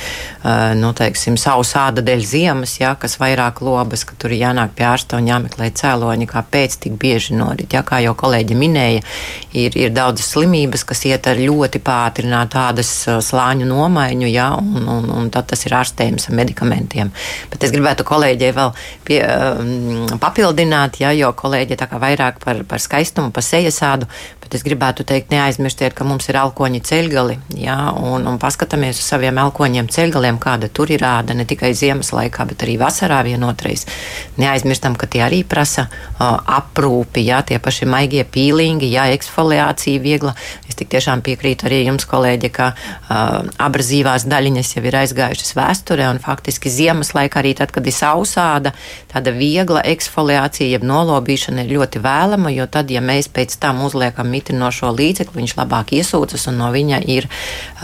[0.78, 5.18] nu, teiksim, savu sāda dēļ ziemas, jā, kas vairāk lobas, ka tur jānāk pie ārsta
[5.18, 7.72] un jāmeklē cēloņi, kāpēc tik bieži norit.
[7.72, 9.02] Jā, kā jau kolēģi minēja,
[9.52, 15.10] ir, ir daudzas slimības, kas iet ar ļoti pātrinātu ādas slāņu nomaiņu, jā, un, un,
[15.18, 17.12] un tad tas ir ārstējums ar medikamentiem.
[17.52, 18.74] Bet es gribētu kolēģei vēl
[19.06, 19.20] pie,
[20.20, 24.08] papildināt, jā, jo kolēģi tā kā vairāk par, par skaistumu, par sejas ādu,
[24.48, 29.04] bet es gribētu teikt, neaizmirstiet, ka mums ir alkoņi ceļgali jā, un, un paskatāmies uz
[29.04, 33.84] saviem elkoņiem ceļgaliem, kāda tur ir āda ne tikai ziemas laikā, bet arī vasarā vienotreiz.
[34.40, 40.32] Neaizmirstam, ka tie arī prasa uh, aprūpi, jā, tie paši maigie pīlingi, jā, eksfoliācija viegla.
[40.64, 46.08] Es tik tiešām piekrītu arī jums, kolēģi, ka uh, abrazīvās daļiņas jau ir aizgājušas vēsturē,
[46.14, 48.72] un faktiski ziemas laikā arī tad, kad ir sausāda,
[49.12, 54.37] tāda viegla eksfoliācija, jeb nolobīšana ir ļoti vēlama, jo tad, ja mēs pēc tam uzliekam
[54.38, 57.28] mitrinošo līdzekli, viņš labāk iesūcas un no ir,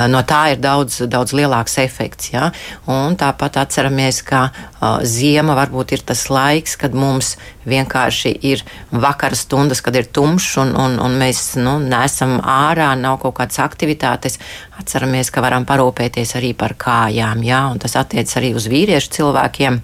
[0.09, 2.33] no tā ir daudz, daudz lielāks efekts.
[2.33, 2.51] Ja?
[2.87, 7.35] Un tāpat atceramies, ka uh, ziema varbūt ir tas laiks, kad mums
[7.69, 13.21] vienkārši ir vakara stundas, kad ir tumšs un, un, un mēs nu, nesam ārā, nav
[13.23, 14.39] kaut kādas aktivitātes.
[14.79, 17.67] Atceramies, ka varam parūpēties arī par kājām, ja?
[17.73, 19.83] un tas attiec arī uz vīriešu cilvēkiem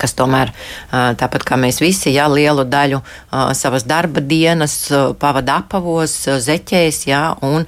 [0.00, 0.52] kas tomēr,
[0.92, 3.00] tāpat kā mēs visi, jā, lielu daļu
[3.56, 4.76] savas darba dienas
[5.20, 7.66] pavada apavos, zeķēs, jā, un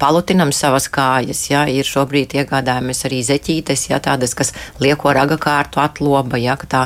[0.00, 5.82] palutinam savas kājas, jā, ir šobrīd iegādājamies arī zeķītes, jā, tādas, kas lieko raga kārtu
[5.82, 6.82] atloba, jā, ka tā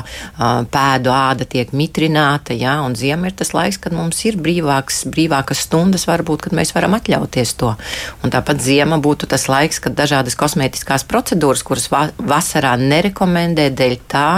[0.73, 5.65] pēdu āda tiek mitrināta, jā, un ziema ir tas laiks, kad mums ir brīvāks, brīvākas
[5.67, 7.73] stundas varbūt, kad mēs varam atļauties to.
[8.23, 13.95] Un tāpat ziema būtu tas laiks, kad dažādas kosmētiskās procedūras, kuras va vasarā nerekomendē dēļ
[14.09, 14.29] tā,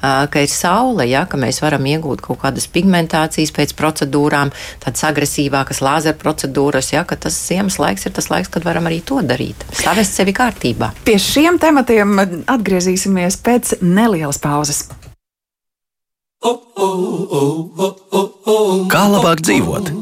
[0.00, 4.52] ka ir saule, ja, ka mēs varam iegūt kaut kādas pigmentācijas pēc procedūrām,
[4.84, 9.02] tādas agresīvākas lāzera procedūras, ja, ka tas ziemas laiks ir tas laiks, kad varam arī
[9.04, 9.66] to darīt.
[9.76, 10.92] Stāvēs sevi kārtībā.
[11.06, 12.18] Pie šiem tematiem
[12.50, 14.86] atgriezīsimies pēc nelielas pauzes.
[18.92, 19.92] Kā labāk dzīvot?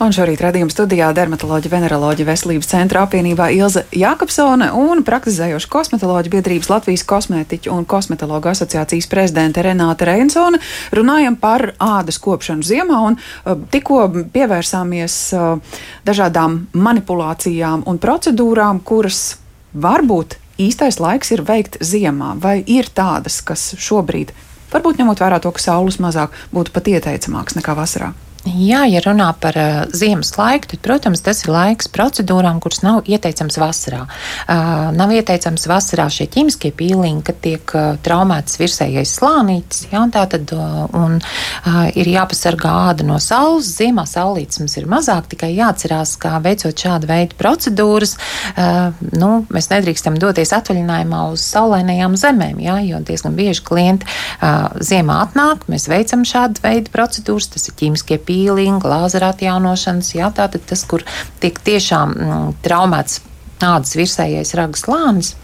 [0.00, 6.70] Un šorīt redzījuma studijā dermatoloģija, veneroloģija veselības centra apvienībā Ilza Jākapsone un praktizējoša kosmetoloģija biedrības
[6.72, 10.56] Latvijas kosmētiķu un kosmetologu asociācijas prezidente Renāta Reinsone.
[10.96, 15.76] Runājam par ādas kopšanu ziemā un uh, tikko pievērsāmies uh,
[16.08, 19.36] dažādām manipulācijām un procedūrām, kuras
[19.76, 24.32] varbūt īstais laiks ir veikt ziemā, vai ir tādas, kas šobrīd,
[24.72, 28.14] varbūt ņemot vērā to, ka saules mazāk, būtu pat ieteicamāks nekā vasarā?
[28.48, 33.04] Jā, ja runā par uh, ziemas laiku, tad, protams, tas ir laiks procedūrām, kuras nav
[33.04, 34.06] ieteicams vasarā.
[34.48, 40.12] Uh, nav ieteicams vasarā šie ķīmiskie pīliņi, kad tiek uh, traumēts virsējais slānītis, jā, un
[40.14, 43.74] tā tad uh, un, uh, ir jāpasargā āda no saules.
[43.76, 48.16] Ziemā saulītes mums ir mazāk, tikai jāatcerās, ka veicot šādu veidu procedūras,
[48.54, 54.72] uh, nu, mēs nedrīkstam doties atvaļinājumā uz saulainajām zemēm, jā, jo diezgan bieži klienti uh,
[54.80, 60.30] ziemā atnāk, mēs veicam šādu veidu procedūras, tas ir ķīmiskie pīliņi pīlinga, lāzera atjaunošanas, jā,
[60.36, 61.04] tātad tas, kur
[61.42, 63.20] tiek tiešām mm, traumēts
[63.60, 65.34] ādas virsējais ragas slānis.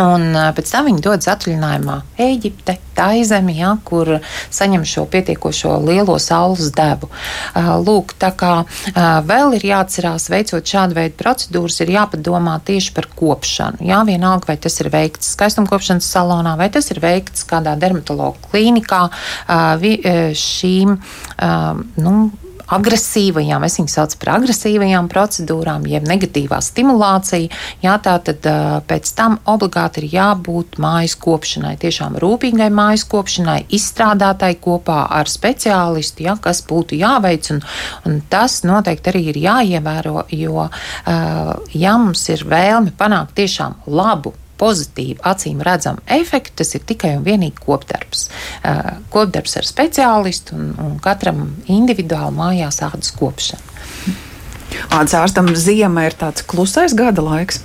[0.00, 4.08] Un pēc tam viņi dodas atvaļinājumā Eģipte, Taizemi, ja, kur
[4.52, 7.08] saņem šo pietiekošo lielo saules devu.
[7.56, 8.52] Lūk, tā kā
[9.28, 13.84] vēl ir jāatcerās, veicot šādu veidu procedūras, ir jāpadomā tieši par kopšanu.
[13.84, 19.06] Jā, vienalga, vai tas ir veikts skaistumkopšanas salonā, vai tas ir veikts kādā dermatologu klīnikā.
[20.42, 20.96] Šīm,
[22.00, 22.16] nu,
[22.76, 27.50] agresīvajām, es viņus saucu par agresīvajām procedūrām, jeb negatīvā stimulācija.
[27.84, 28.46] Jā, tā tad
[28.88, 36.26] pēc tam obligāti ir jābūt mājas kopšanai, tiešām rūpīgai mājas kopšanai, izstrādātai kopā ar speciālistu,
[36.28, 37.62] jā, kas būtu jāveic, un,
[38.08, 40.68] un tas noteikti arī ir jāievēro, jo,
[41.76, 47.26] ja mums ir vēlme panākt tiešām labu pozitīvu, acīm redzamu efektu, tas ir tikai un
[47.26, 48.28] vienīgi kopdarbs.
[48.62, 53.72] Uh, kopdarbs ar speciālistu un, un katram individuāli mājās ādas kopšana.
[54.92, 57.60] Ādas ārstam ziema ir tāds klusais gada laiks.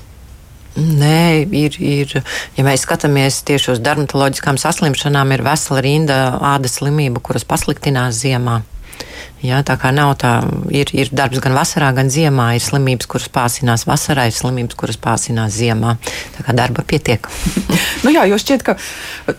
[0.77, 2.11] Nē, ir, ir,
[2.53, 6.17] ja mēs skatāmies tieši uz dermatoloģiskām saslimšanām, ir vesela rinda
[6.53, 8.59] ādas slimību, kuras pasliktinās ziemā.
[9.45, 10.31] Jā, tā kā nav tā,
[10.73, 12.47] ir, ir darbs gan vasarā, gan ziemā.
[12.57, 15.93] Ir slimības, kuras pārsīnās vasarā, ir slimības, kuras pārsīnās ziemā.
[16.33, 17.29] Tā kā darba pietiek.
[18.05, 18.77] nu jā, jo šķiet, ka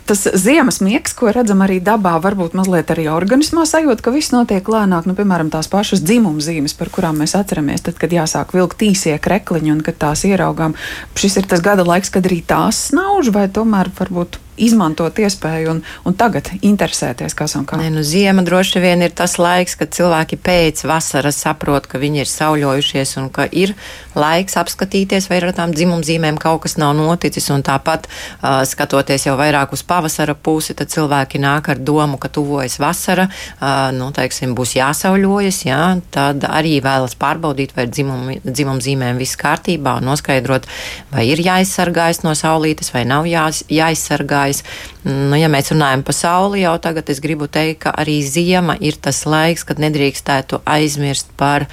[0.07, 4.71] tas ziemas miegs, ko redzam arī dabā, varbūt mazliet arī organismā sajūt, ka viss notiek
[4.71, 5.11] lēnāk.
[5.11, 9.19] Nu, piemēram, tās pašas dzimuma zīmes, par kurām mēs atceramies, tad, kad jāsāk vilkt īsie
[9.19, 10.79] krekliņi un kad tās ieraugām.
[11.19, 15.83] Šis ir tas gada laiks, kad arī tās snauž vai tomēr varbūt izmantot iespēju un,
[16.07, 17.79] un tagad interesēties, kas un kā.
[17.81, 22.23] Nē, nu, ziema droši vien ir tas laiks, kad cilvēki pēc vasaras saprot, ka viņi
[22.25, 23.75] ir sauļojušies un ka ir
[24.19, 27.49] laiks apskatīties, vai ar tām dzimumzīmēm kaut kas nav noticis.
[27.55, 32.31] Un tāpat uh, skatoties jau vairāk uz pavasara pusi, tad cilvēki nāk ar domu, ka
[32.33, 35.83] tuvojas vasara, uh, nu, teiksim, būs jāsauļojas, jā,
[36.15, 40.69] tad arī vēlas pārbaudīt, vai dzimumzīmēm viss kārtībā un noskaidrot,
[41.13, 44.65] vai ir jāizsargājas no saulītes vai nav jā, jāizsargājas.
[45.09, 48.99] Nu, ja mēs runājam par sauli, jau tagad es gribu teikt, ka arī ziema ir
[49.01, 51.67] tas laiks, kad nedrīkstētu aizmirst par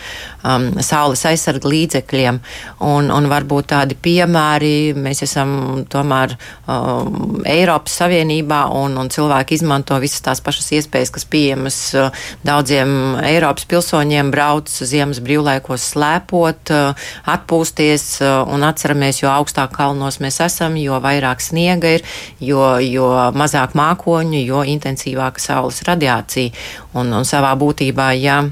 [0.45, 2.39] um, saules aizsargu līdzekļiem.
[2.85, 9.97] Un, un varbūt tādi piemēri, mēs esam tomēr um, Eiropas Savienībā un, un cilvēki izmanto
[10.03, 17.07] visas tās pašas iespējas, kas pieejamas uh, daudziem Eiropas pilsoņiem, brauc ziemas brīvlaikos slēpot, uh,
[17.35, 22.05] atpūsties uh, un atceramies, jo augstāk kalnos mēs esam, jo vairāk sniega ir,
[22.43, 26.53] jo, jo mazāk mākoņu, jo intensīvāka saules radiācija.
[26.95, 28.49] Un, un savā būtībā, ja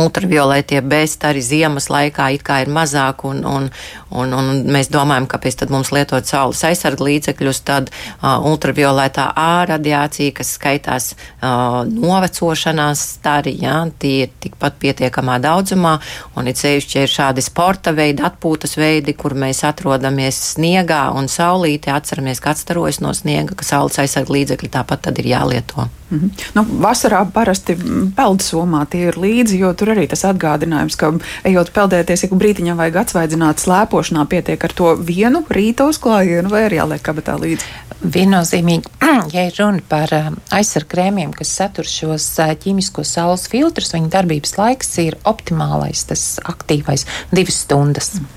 [0.00, 3.68] ultravioletie bēsti arī ziemas laikā it kā ir mazāk, un, un,
[4.10, 9.64] un, un mēs domājam, kāpēc tad mums lietot saules aizsargu līdzekļus, tad uh, ultravioletā A
[9.68, 15.96] radiācija, kas skaitās uh, novecošanās stari, jā, tie ir tikpat pietiekamā daudzumā,
[16.36, 21.94] un it sevišķi ir šādi sporta veidi, atpūtas veidi, kur mēs atrodamies sniegā un saulītē,
[21.96, 25.88] atceramies, ka atstarojas no sniega, ka saules aizsargu līdzekļi tāpat tad ir jālieto.
[26.10, 26.30] Mm -hmm.
[26.54, 27.76] nu, vasarā parasti
[28.16, 31.12] peldsomā tie ir līdzi, jo tur arī tas atgādinājums, ka
[31.48, 36.80] ejot peldēties, ik brītiņā vajag atsvaidzināt slēpošanā, pietiek ar to vienu rīta uzklājienu vai arī
[36.80, 37.74] jāliek kabatā līdzi.
[38.16, 38.92] Viennozīmīgi,
[39.34, 44.12] ja ir runa par um, aizsargu krēmiem, kas satur šos uh, ķīmiskos saules filtrus, viņa
[44.18, 48.18] darbības laiks ir optimālais, tas aktīvais divas stundas.
[48.20, 48.34] Mm.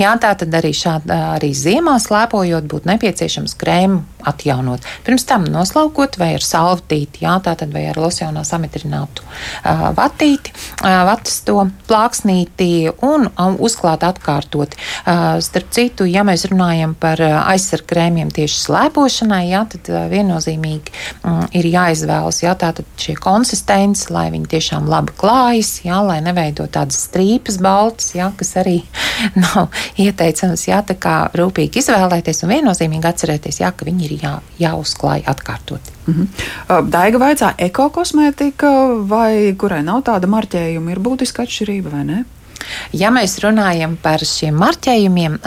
[0.00, 4.84] Jā, tā tad arī šādā arī ziemā slēpojot būtu nepieciešams krēmu atjaunot.
[5.06, 10.54] Pirms tam noslaukot vai ar salvetīti, jā, tā tad vai ar losjonā sametrinātu uh, vatīti,
[10.82, 11.58] uh, vatas to
[11.88, 12.70] plāksnīti
[13.04, 14.74] un um, uzklāt atkārtot.
[15.04, 20.04] Uh, starp citu, ja mēs runājam par uh, aizsargu krēmiem tieši slēpošanai, jā, tad uh,
[20.12, 26.00] viennozīmīgi um, ir jāizvēlas, jā, tā tad šie konsistences, lai viņi tiešām labi klājas, jā,
[26.04, 28.80] lai neveido tādas strīpas baltas, jā, kas arī
[29.44, 34.34] nav ieteicams, jā, tā kā rūpīgi izvēlēties un viennozīmīgi atcerēties, jā, ka viņi ir jā,
[34.58, 35.80] jāuzklāj atkārtot.
[36.06, 36.90] Mm -hmm.
[36.90, 38.70] Daiga vaicā, ekokosmētika
[39.08, 42.24] vai kurai nav tāda marķējuma, ir būtiska atšķirība vai ne?
[42.92, 45.38] Ja mēs runājam par šiem marķējumiem,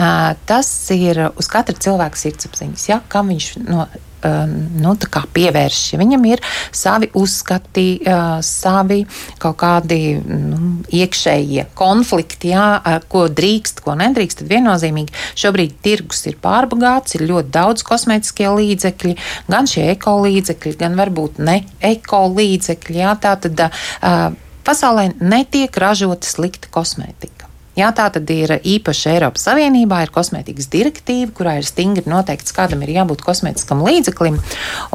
[0.46, 3.86] tas ir uz katra cilvēka sirdsapziņas, ja, kam viņš no
[4.18, 5.80] Um, nu, pievērš.
[6.00, 6.40] Viņam ir
[6.74, 9.04] savi uzskati, uh, savi
[9.38, 16.34] kaut kādi nu, iekšējie konflikti, jā, ko drīkst, ko nedrīkst, tad viennozīmīgi šobrīd tirgus ir
[16.42, 19.14] pārbagāts, ir ļoti daudz kosmētiskie līdzekļi,
[19.46, 21.60] gan šie eko līdzekļi, gan varbūt ne
[21.94, 22.98] eko līdzekļi.
[22.98, 24.34] Jā, tā tad uh,
[24.66, 27.37] pasaulē netiek ražota slikta kosmētika.
[27.78, 32.82] Jā, tā tad ir īpaši Eiropas Savienībā ir kosmētikas direktīva, kurā ir stingri noteikts, kādam
[32.82, 34.40] ir jābūt kosmētiskam līdzeklim,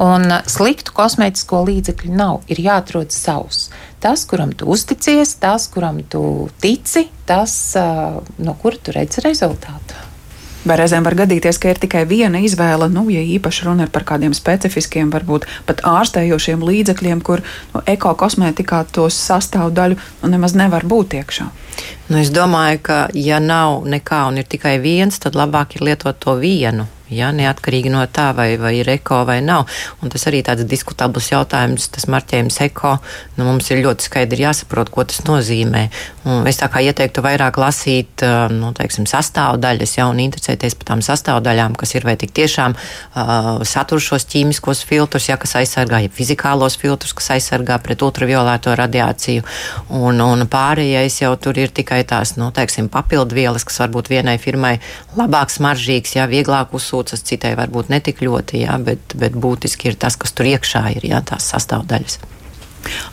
[0.03, 3.69] un sliktu kosmētisko līdzekļu nav, ir jāatrod savs.
[4.03, 7.55] Tas, kuram tu uzticies, tas, kuram tu tici, tas,
[8.35, 10.09] no kura tu redzi rezultātu.
[10.63, 14.05] Vai reizēm var gadīties, ka ir tikai viena izvēle, nu, ja īpaši runa ir par
[14.07, 21.17] kādiem specifiskiem, varbūt pat ārstējošiem līdzekļiem, kur nu, ekokosmētikā tos sastāvdaļu nu, nemaz nevar būt
[21.19, 21.49] iekšā?
[22.13, 26.19] Nu, es domāju, ka ja nav nekā un ir tikai viens, tad labāk ir lietot
[26.21, 29.67] to vienu ja, neatkarīgi no tā, vai, vai ir eko vai nav.
[30.03, 32.95] Un tas arī tāds diskutabls jautājums, tas marķējums eko,
[33.37, 35.85] nu, mums ir ļoti skaidri jāsaprot, ko tas nozīmē.
[36.29, 41.03] Un es tā kā ieteiktu vairāk lasīt, nu, teiksim, sastāvdaļas, ja, un interesēties par tām
[41.05, 46.13] sastāvdaļām, kas ir vai tik tiešām uh, satur šos ķīmiskos filtrus, ja, kas aizsargā, ja
[46.13, 49.43] fizikālos filtrus, kas aizsargā pret ultravioleto radiāciju,
[49.99, 54.77] un, un pārējais jau tur ir tikai tās, nu, teiksim, papildvielas, kas varbūt vienai firmai
[55.19, 59.97] labāk smaržīgs, ja, vieglāk uzsūtīt izsūcas, citai varbūt netik ļoti, jā, bet, bet būtiski ir
[59.97, 62.19] tas, kas tur iekšā ir, jā, tās sastāvdaļas.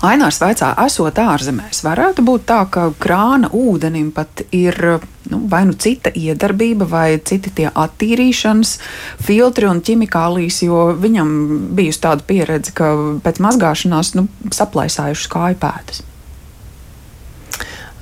[0.03, 4.99] Ainārs vaicā, esot ārzemēs, varētu būt tā, ka krāna ūdenim pat ir
[5.31, 8.75] nu, vai nu cita iedarbība, vai citi tie attīrīšanas
[9.23, 11.31] filtri un ķimikālijas, jo viņam
[11.79, 12.91] bijusi tāda pieredze, ka
[13.23, 16.03] pēc mazgāšanās nu, saplaisājušas kāju pēdas.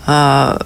[0.09, 0.57] Uh,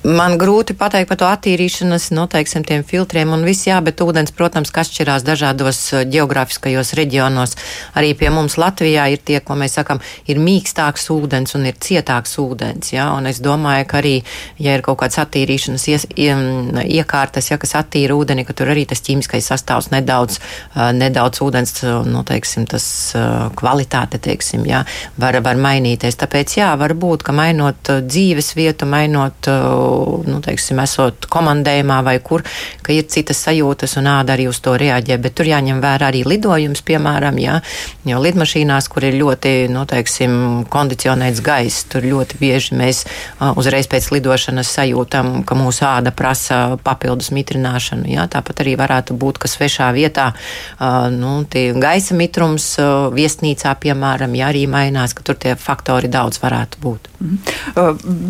[0.00, 4.32] Man grūti pateikt par to attīrīšanas, nu, teiksim, tiem filtriem un viss, jā, bet ūdens,
[4.32, 7.52] protams, kas šķirās dažādos uh, geogrāfiskajos reģionos.
[8.00, 12.32] Arī pie mums Latvijā ir tie, ko mēs sakam, ir mīkstāks ūdens un ir cietāks
[12.40, 14.14] ūdens, jā, un es domāju, ka arī,
[14.56, 19.04] ja ir kaut kāds attīrīšanas ies, iekārtas, ja, kas attīra ūdeni, ka tur arī tas
[19.04, 21.76] ķīmiskais sastāvs nedaudz, uh, nedaudz ūdens,
[22.08, 22.88] nu, teiksim, tas
[23.60, 24.80] kvalitāte, teiksim, jā,
[25.20, 26.16] var, var mainīties.
[26.24, 29.52] Tāpēc, jā, var būt, ka mainot dzīves vietu, mainot
[30.26, 32.44] nu, teiksim, esot komandējumā vai kur,
[32.84, 35.18] ka ir citas sajūtas un āda arī uz to reaģē.
[35.22, 37.58] Bet tur jāņem vērā arī lidojums, piemēram, jā,
[38.08, 40.36] jo lidmašīnās, kur ir ļoti, nu, teiksim,
[40.72, 43.04] kondicionēts gaiss, tur ļoti bieži mēs
[43.60, 48.08] uzreiz pēc lidošanas sajūtam, ka mūsu āda prasa papildus mitrināšanu.
[48.10, 50.30] Jā, tāpat arī varētu būt, ka svešā vietā
[51.14, 51.40] nu,
[51.80, 52.72] gaisa mitrums
[53.14, 57.10] viesnīcā, piemēram, ja arī mainās, ka tur tie faktori daudz varētu būt.
[57.20, 57.38] Mm.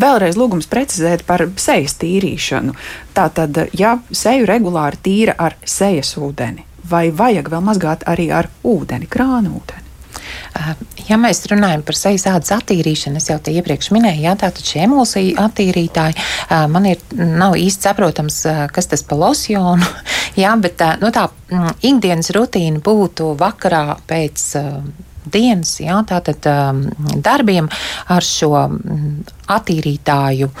[0.01, 2.75] Vēlreiz lūgums precizēt par sejas tīrīšanu.
[3.17, 9.09] Tātad, ja seju regulāri tīra ar sejas ūdeni, vai vajag vēl mazgāt arī ar ūdeni,
[9.11, 9.87] krāna ūdeni?
[11.07, 14.83] Ja mēs runājam par sejas ādas attīrīšanu, es jau te iepriekš minēju, jā, tātad šie
[14.85, 16.17] emulsija attīrītāji,
[16.71, 18.41] man ir nav īsti saprotams,
[18.75, 19.87] kas tas pa losjonu,
[20.43, 21.27] jā, bet nu, tā
[21.87, 24.45] ikdienas rutīna būtu vakarā pēc
[25.31, 26.47] dienas, jā, tātad
[27.23, 27.69] darbiem
[28.11, 28.53] ar šo
[29.51, 30.51] attīrītāju,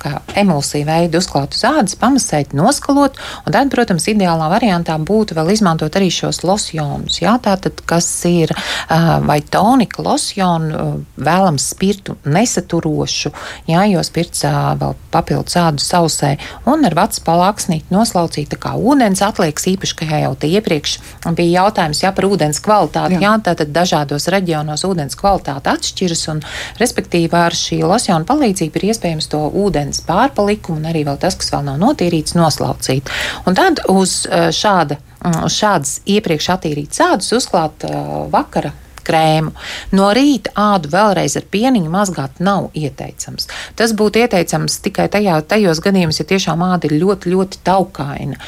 [0.00, 5.52] kā emulsiju veidu uzklāt uz ādas, pamasēt, noskalot, un tad, protams, ideālā variantā būtu vēl
[5.54, 8.54] izmantot arī šos losjonus, jā, tātad, kas ir
[8.88, 13.32] vai tonika losjonu, vēlams spirtu nesaturošu,
[13.70, 16.34] jā, jo spirts vēl papildus ādu sausē,
[16.68, 20.98] un ar vacu palāksnīt noslaucīt, tā kā ūdens atlieks, īpaši, ka jau te iepriekš
[21.38, 26.24] bija jautājums, jā, par ūdens kvalitāti, jā, jā tātad tad dažādos reģionos ūdens kvalitāte atšķiras,
[26.32, 26.42] un
[26.80, 29.40] respektīvi ar šī losjona palīdzību ir iespējams to
[29.88, 33.08] ūdens pārpalikumu un arī vēl tas, kas vēl nav notīrīts, noslaucīt.
[33.46, 34.98] Un tad uz eh, šāda,
[35.44, 38.70] uz šādas iepriekš attīrītas ādus uzklāt uh, vakara
[39.08, 39.54] krēmu.
[39.96, 43.48] No rīta ādu vēlreiz ar pieniņu mazgāt nav ieteicams.
[43.78, 48.38] Tas būtu ieteicams tikai tajā, tajos gadījumos, ja tiešām āda ir ļoti, ļoti taukaina.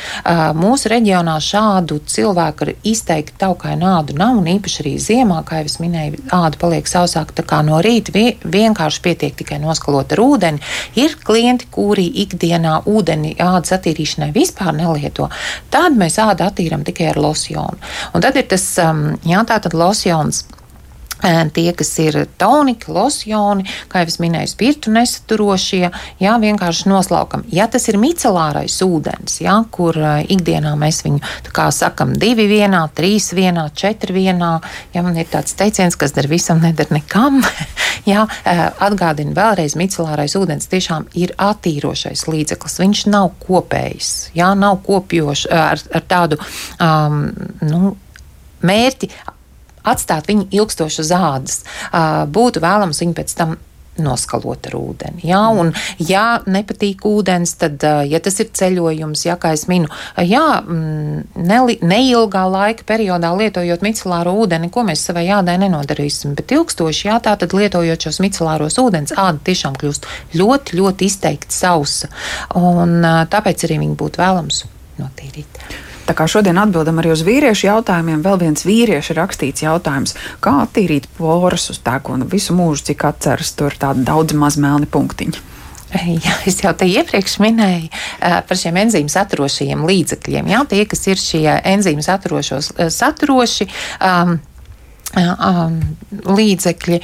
[0.59, 5.71] Mūsu reģionā šādu cilvēku ar izteikti taukainu ādu nav, un īpaši arī ziemā, kā jau
[5.71, 7.37] es minēju, āda paliek sausāka.
[7.41, 8.13] Tā kā no rīta
[8.45, 10.63] vienkārši pietiek tikai noskalot ar ūdeni.
[11.01, 15.31] Ir klienti, kuri ikdienā ūdeni ādas attīrīšanai vispār nelieto.
[15.73, 17.79] Tad mēs ādu attīram tikai ar losjonu.
[18.15, 20.45] Un tad ir tas, jā, tā tad losjons
[21.21, 25.91] Tie, kas ir tonika, losjoni, kā jau minēju, spirtu nesaturošie,
[26.23, 27.45] jā, vienkārši noslaukam.
[27.53, 31.21] Ja tas ir micelārais ūdens, jā, kur ikdienā mēs viņu,
[31.77, 34.53] sakam, divi vienā, trīs vienā, četri vienā,
[34.95, 37.41] ja man ir tāds teiciens, kas dar visam, nedar nekam,
[38.11, 38.27] jā,
[38.81, 42.79] atgādina vēlreiz, micelārais ūdens tiešām ir attīrošais līdzeklis.
[42.83, 46.41] Viņš nav kopējs, jā, nav kopjošs ar, ar tādu,
[46.81, 47.27] um,
[47.67, 47.95] nu,
[48.67, 49.11] mērķi
[49.83, 51.59] atstāt viņu ilgstoši uz ādas.
[52.31, 53.59] Būtu vēlams viņu pēc tam
[54.01, 55.25] noskalot ar ūdeni.
[55.29, 55.73] Jā, un,
[56.03, 61.77] ja nepatīk ūdens, tad, ja tas ir ceļojums, ja, kā es minu, jā, mm, neli,
[61.85, 67.37] neilgā laika periodā lietojot micelāro ūdeni, ko mēs savai ādai nenodarīsim, bet ilgstoši, jā, tā
[67.41, 70.09] tad lietojot šos micelāros ūdens, āda tiešām kļūst
[70.41, 72.11] ļoti, ļoti izteikti sausa,
[72.59, 74.65] un tāpēc arī viņi būtu vēlams
[75.01, 75.65] notīrīt.
[76.11, 81.07] Tā kā šodien atbildam arī uz vīriešu jautājumiem, vēl viens vīriešu rakstīts jautājums, kā attīrīt
[81.15, 85.47] porus uz tēkonu visu mūžu, cik atceras tur tādi daudz maz melni punktiņi.
[86.27, 90.51] Jā, es jau te iepriekš minēju uh, par šiem enzīmu saturošajiem līdzekļiem.
[90.51, 91.47] Jā, tie, kas ir šie
[91.77, 93.71] enzīmu saturošos, uh, saturoši.
[94.03, 94.41] Um,
[95.11, 96.99] līdzekļi.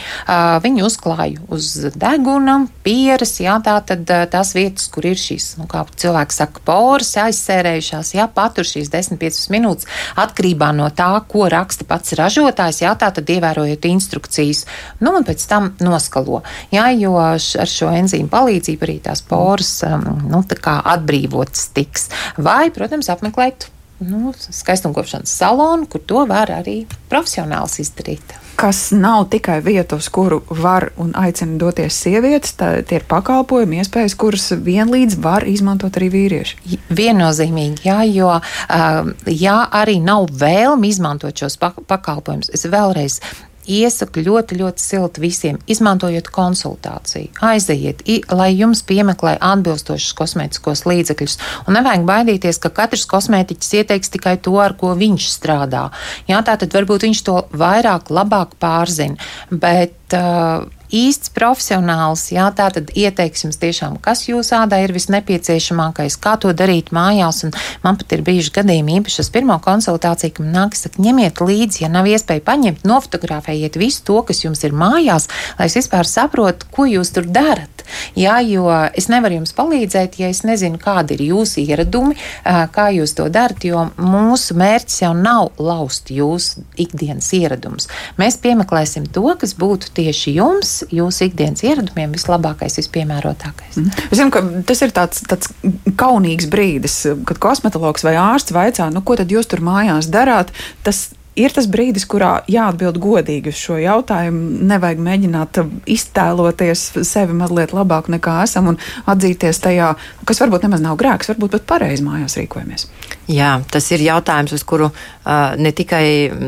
[0.63, 5.83] Viņi uzklāja uz deguna, pieres, jā, tā tad tās vietas, kur ir šīs, nu, kā
[5.99, 9.91] cilvēks saka, poras aizsērējušās, jā, patur šīs 10-15 minūtes
[10.23, 14.65] atkarībā no tā, ko raksta pats ražotājs, jā, tā tad ievērojot instrukcijas,
[15.03, 16.45] nu, un pēc tam noskalo,
[16.75, 22.11] jā, jo ar šo enzīmu palīdzību arī tās poras, nu, tā kā atbrīvotas tiks.
[22.39, 28.37] Vai, protams, apmeklēt nu, skaistumkopšanas salonu, kur to var arī profesionāls izdarīt.
[28.57, 33.83] Kas nav tikai vieta, uz kuru var un aicina doties sievietes, tā, tie ir pakalpojumi,
[33.83, 36.79] iespējas, kuras vienlīdz var izmantot arī vīrieši.
[36.89, 38.31] Viennozīmīgi, jā, jo
[39.29, 42.49] jā, arī nav vēlme izmantot šos pakalpojumus.
[42.57, 43.21] Es vēlreiz
[43.67, 47.33] iesaku ļoti, ļoti silti visiem, izmantojot konsultāciju.
[47.45, 51.39] Aiziet, lai jums piemeklē atbilstošus kosmētiskos līdzekļus.
[51.67, 55.89] Un nevajag baidīties, ka katrs kosmētiķis ieteiks tikai to, ar ko viņš strādā.
[56.31, 59.19] Jā, tā tad varbūt viņš to vairāk, labāk pārzina.
[59.51, 66.19] Bet, uh, īsts profesionāls, jā, tā tad ieteiks jums tiešām, kas jūsu ādai ir visnepieciešamākais,
[66.23, 67.45] kā to darīt mājās.
[67.47, 71.43] Un man pat ir bijuši gadījumi īpaši uz pirmo konsultāciju, ka man nāk, saka, ņemiet
[71.43, 76.09] līdzi, ja nav iespēja paņemt, nofotografējiet visu to, kas jums ir mājās, lai es vispār
[76.09, 77.85] saprotu, ko jūs tur darat.
[78.19, 78.67] Jā, jo
[78.99, 83.63] es nevaru jums palīdzēt, ja es nezinu, kādi ir jūsu ieradumi, kā jūs to darat,
[83.67, 87.87] jo mūsu mērķis jau nav laust jūsu ikdienas ieradumus.
[88.19, 93.81] Mēs piemeklēsim to, kas būtu tieši jums, jūsu ikdienas ieradumiem vislabākais, vispiemērotākais.
[93.81, 94.07] Mm.
[94.11, 95.53] Es zinu, ka tas ir tāds, tāds
[95.99, 96.99] kaunīgs brīdis,
[97.29, 100.53] kad kosmetologs vai ārsts vaicā, nu, ko tad jūs tur mājās darāt.
[100.87, 104.65] Tas ir tas brīdis, kurā jāatbild godīgi uz šo jautājumu.
[104.71, 105.61] Nevajag mēģināt
[105.93, 109.93] iztēloties sevi mazliet labāk nekā esam un atzīties tajā,
[110.29, 112.89] kas varbūt nemaz nav grēks, varbūt pat pareizi mājās rīkojamies.
[113.33, 116.07] Jā, tas ir jautājums, uz kuru uh, ne tikai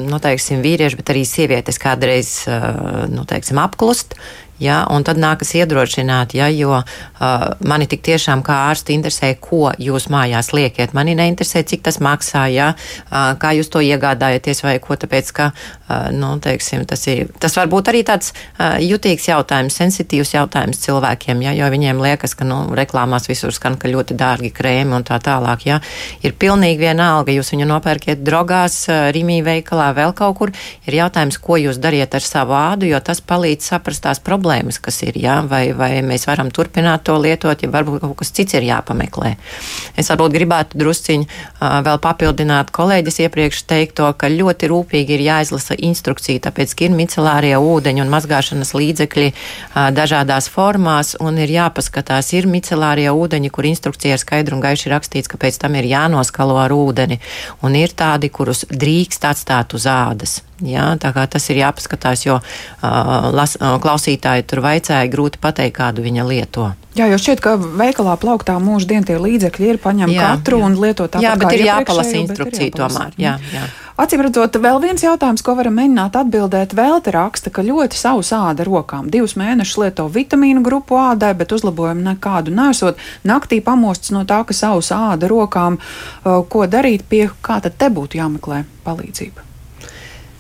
[0.09, 4.17] nu, teiksim, vīrieši, bet arī sievietes kādreiz uh, nu, teiksim, apklust.
[4.59, 6.85] Ja, un tad nākas iedrošināt, ja, jo uh,
[7.63, 10.97] mani tik tiešām kā ārsti interesē, ko jūs mājās liekat.
[10.99, 15.47] Mani neinteresē, cik tas maksā, ja, uh, kā jūs to iegādājaties vai ko, tāpēc, ka,
[15.55, 20.83] uh, nu, teiksim, tas ir, tas var būt arī tāds uh, jutīgs jautājums, sensitīvs jautājums
[20.83, 25.07] cilvēkiem, ja, jo viņiem liekas, ka, nu, reklāmās visur skan, ka ļoti dārgi krēmi un
[25.07, 25.79] tā tālāk, ja.
[26.27, 30.55] Ir pilnīgi vienalga, jūs viņu nopērkiet drogās, uh, Rimī veikalā, vēl kaut kur.
[30.91, 34.79] Ir jautājums, ko jūs dariet ar savu ādu, jo tas palīdz saprast tās problēmas problēmas,
[34.81, 38.55] kas ir, jā, vai, vai mēs varam turpināt to lietot, ja varbūt kaut kas cits
[38.57, 39.37] ir jāpameklē.
[39.97, 45.77] Es varbūt gribētu drusciņu uh, vēl papildināt kolēģis iepriekš teikto, ka ļoti rūpīgi ir jāizlasa
[45.77, 49.29] instrukcija, tāpēc, ka ir micelārie ūdeņi un mazgāšanas līdzekļi
[49.93, 55.29] dažādās formās, un ir jāpaskatās, ir micelārie ūdeņi, kur instrukcijā ir skaidri un gaiši rakstīts,
[55.29, 57.21] ka pēc tam ir jānoskalo ar ūdeni,
[57.63, 60.41] un ir tādi, kurus drīkst atstāt uz ādas.
[60.65, 65.77] Jā, tā kā tas ir jāpaskatās, jo uh, las, uh, klausītāji tur vaicāja, grūti pateikt,
[65.79, 66.73] kādu viņa lieto.
[66.99, 70.67] Jā, jo šķiet, ka veikalā plauktā mūža dienas tie līdzekļi ir paņemti katru jā.
[70.67, 71.23] un lietot tāpat.
[71.23, 73.15] Jā, bet ir jāpalasa instrukcija tomēr.
[73.23, 73.69] Jā, jā.
[73.99, 76.75] Acīm redzot, vēl viens jautājums, ko varam mēģināt atbildēt.
[76.79, 79.09] Vēl te raksta, ka ļoti savs āda rokām.
[79.11, 82.99] Divus mēnešus lieto vitamīnu grupu ādai, bet uzlabojumu nekādu nesot.
[83.27, 85.81] Naktī pamosts no tā, ka savs āda rokām,
[86.23, 89.48] ko darīt, pie kā tad te būtu jāmeklē palīdzība.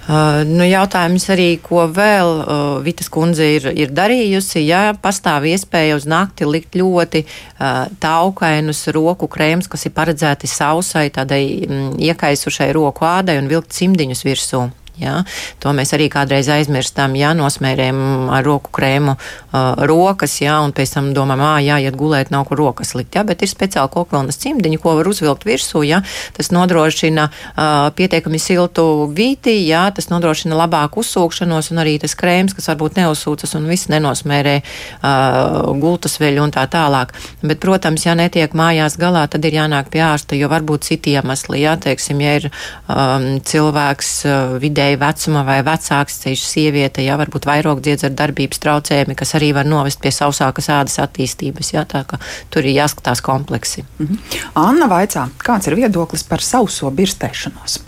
[0.09, 4.62] Uh, nu, jautājums arī, ko vēl uh, Vitas kundze ir, ir darījusi.
[4.64, 11.11] Ja pastāv iespēja uz nakti likt ļoti uh, taukainus roku krēmus, kas ir paredzēti sausai,
[11.12, 14.62] tādai mm, iekaisušai roku ādai un vilkt cimdiņus virsū.
[14.99, 15.22] Ja?
[15.62, 20.59] To mēs arī kādreiz aizmirstam, ja nosmērējam ar roku krēmu uh, rokas, ja?
[20.64, 23.14] un pēc tam domājam, ah, jāiet gulēt, nav kur rokas likt.
[23.14, 23.24] Ja?
[23.28, 25.84] Bet ir speciāli kokvilnas cimdiņi, ko var uzvilkt virsū.
[25.86, 26.03] Ja?
[26.36, 29.86] Tas nodrošina uh, pietiekami siltu vīti, ja?
[29.94, 35.70] tas nodrošina labāku uzsūkšanos, un arī tas krēms, kas varbūt neuzsūcas un viss nenosmērē uh,
[35.78, 37.14] gultas veļu un tā tālāk.
[37.42, 41.62] Bet, protams, ja netiek mājās galā, tad ir jānāk pie ārsta, jo varbūt citi iemesli,
[41.62, 47.16] ja, teiksim, ja ir um, cilvēks uh, vidē vidēji vecuma vai vecāks ceļš sieviete, jā,
[47.18, 52.05] varbūt vairogdziedz ar darbības traucējumi, kas arī var novest pie sausākas ādas attīstības, jā, tā
[52.07, 52.18] ka
[52.51, 53.84] tur ir jāskatās kompleksi.
[53.99, 54.18] -hmm.
[54.55, 57.80] Anna vaicā, kāds ir viedoklis par sauso birstēšanos?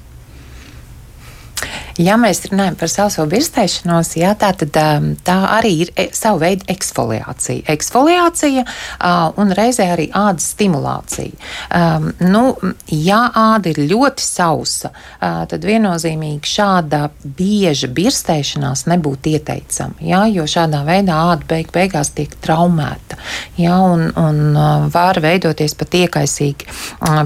[2.01, 6.41] Ja mēs runājam par sauso birstēšanos, jā, tā, tad, um, tā arī ir e, savu
[6.41, 7.67] veidu eksfoliācija.
[7.75, 11.37] Eksfoliācija uh, un reizē arī ādas stimulācija.
[11.77, 12.55] Um, nu,
[12.95, 20.49] ja āda ir ļoti sausa, uh, tad viennozīmīgi šāda bieža birstēšanās nebūtu ieteicama, jā, jo
[20.49, 23.21] šādā veidā āda beig beigās tiek traumēta
[23.61, 26.69] jā, un, un uh, var veidoties pat iekaisīgi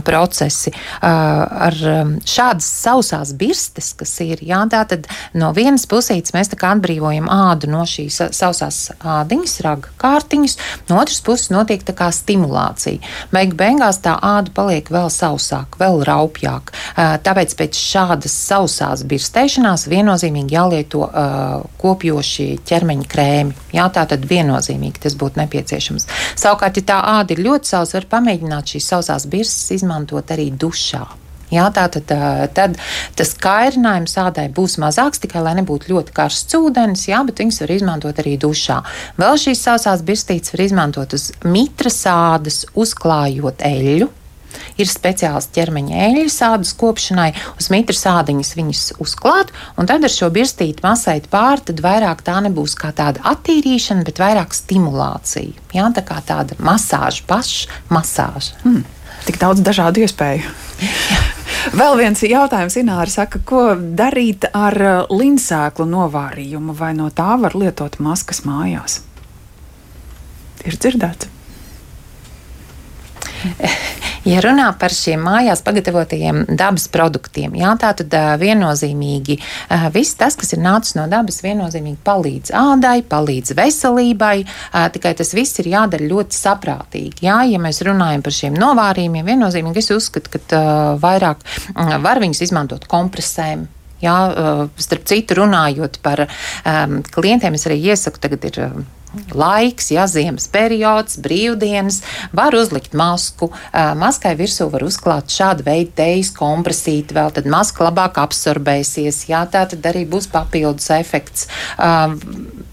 [0.05, 0.72] procesi.
[1.05, 6.49] Ar um, šādas sausās birstes, kas ir, jā, Jā, tā tad no vienas pusītes mēs
[6.55, 10.57] atbrīvojam ādu no šīs sausās ādiņas, raga kārtiņas,
[10.89, 13.03] no otras puses notiek tā kā stimulācija.
[13.35, 16.73] Beig beigās tā āda paliek vēl sausāka, vēl raupjāka.
[17.25, 23.59] Tāpēc pēc šādas sausās birstēšanās viennozīmīgi jālieto uh, kopjoši ķermeņa krēmi.
[23.77, 26.09] Jā, tā tad viennozīmīgi tas būtu nepieciešams.
[26.41, 31.05] Savukārt, ja tā āda ir ļoti sausa, var pamēģināt šīs sausās birstes izmantot arī dušā.
[31.55, 32.11] Jā, tātad
[32.57, 32.78] tad
[33.18, 37.74] tas kairinājums ādai būs mazāks, tikai lai nebūtu ļoti karsts ūdens, jā, bet viņas var
[37.76, 38.80] izmantot arī dušā.
[39.20, 44.11] Vēl šīs sausās birstītes var izmantot uz mitras ādas, uzklājot eļļu.
[44.78, 47.28] Ir speciāls ķermeņa eļļas ādas kopšanai,
[47.59, 52.40] uz mitras ādiņas viņas uzklāt, un tad ar šo birstīti masēt pāri, tad vairāk tā
[52.46, 55.55] nebūs kā tāda attīrīšana, bet vairāk stimulācija.
[55.74, 58.59] Jā, tā kā tāda masāža, paša masāža.
[58.64, 58.82] Mm,
[59.28, 61.32] tik daudz dažādu iespēju.
[61.73, 63.62] Vēl viens jautājums, Ināra saka, ko
[63.97, 69.01] darīt ar uh, linsēklu novārījumu, vai no tā var lietot maskas mājās?
[70.65, 71.34] Ir dzirdēts.
[74.24, 79.36] Ja runā par šiem mājās pagatavotajiem dabas produktiem, jā, tā tad viennozīmīgi
[79.92, 84.38] viss tas, kas ir nācis no dabas, viennozīmīgi palīdz ādai, palīdz veselībai,
[84.97, 87.26] tikai tas viss ir jādara ļoti saprātīgi.
[87.28, 90.64] Jā, ja mēs runājam par šiem novārījumiem, viennozīmīgi es uzskatu, ka
[91.05, 91.45] vairāk
[91.76, 93.68] var viņus izmantot kompresēm.
[94.05, 94.18] Jā,
[94.80, 98.61] starp citu, runājot par um, klientiem, es arī iesaku, tagad ir.
[99.35, 102.01] Laiks, ja ziemas periods, brīvdienas,
[102.35, 103.51] var uzlikt masku.
[103.73, 109.25] Maskai virsū var uzklāt šādu veidu teijas kompresīti, vēl tad maska labāk absorbēsies.
[109.31, 111.49] Jā, tā tad arī būs papildus efekts.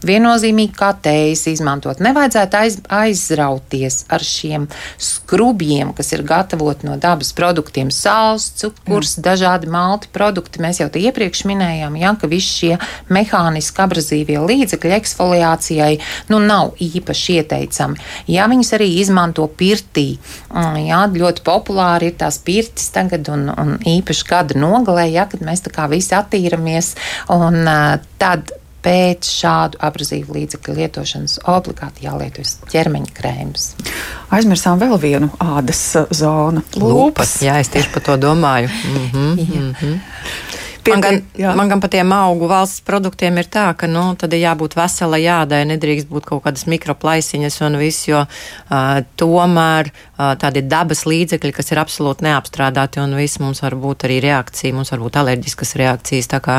[0.01, 2.01] Viennozīmīgi kā teijas izmantot.
[2.01, 4.67] Nevajadzētu aiz, aizrauties ar šiem
[5.01, 9.25] skrubjiem, kas ir gatavoti no dabas produktiem, sāls, cukurs, Jā.
[9.31, 10.61] dažādi malti produkti.
[10.63, 12.73] Mēs jau te iepriekš minējām, ja, ka visi šie
[13.13, 15.93] mehāniski abrazīvie līdzekļi eksfoliācijai
[16.31, 17.99] nu, nav īpaši ieteicami.
[18.31, 20.07] Ja viņas arī izmanto pirtī,
[20.53, 25.43] mm, jā, ļoti populāri ir tās pirtis tagad un, un īpaši gada nogalē, ja, kad
[25.45, 26.95] mēs tā kā visi attīramies,
[27.35, 27.63] un
[28.21, 33.67] tad pēc šādu abrazīvu līdzekļu lietošanas obligāti jālieto ķermeņa krēms.
[34.33, 36.95] Aizmirsām vēl vienu ādas zonu- lūpas.
[36.95, 37.35] lūpas.
[37.45, 38.69] Jā, es tieši par to domāju.
[38.69, 39.99] Mm -hmm, mm -hmm.
[40.81, 41.51] Pietiek, man, gan, jā.
[41.57, 45.19] man gan par tiem augu valsts produktiem ir tā, ka nu, tad ir jābūt veselai
[45.21, 51.53] jādai, nedrīkst būt kaut kādas mikroplaisiņas un viss, jo uh, tomēr uh, tādi dabas līdzekļi,
[51.53, 55.75] kas ir absolūti neapstrādāti un viss mums var būt arī reakcija, mums var būt alerģiskas
[55.83, 56.31] reakcijas.
[56.33, 56.57] Tā kā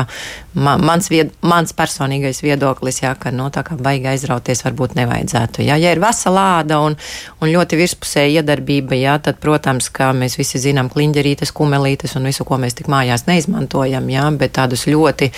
[0.53, 5.65] man, mans, vied, mans personīgais viedoklis, jā, ka nu, tā kā baigi aizrauties varbūt nevajadzētu.
[5.67, 6.95] Jā, ja ir vesela āda un,
[7.43, 12.47] un ļoti virspusēja iedarbība, jā, tad, protams, kā mēs visi zinām, kliņģerītes, kumelītes un visu,
[12.47, 15.29] ko mēs tik mājās neizmantojam jā, bet tādus ļoti,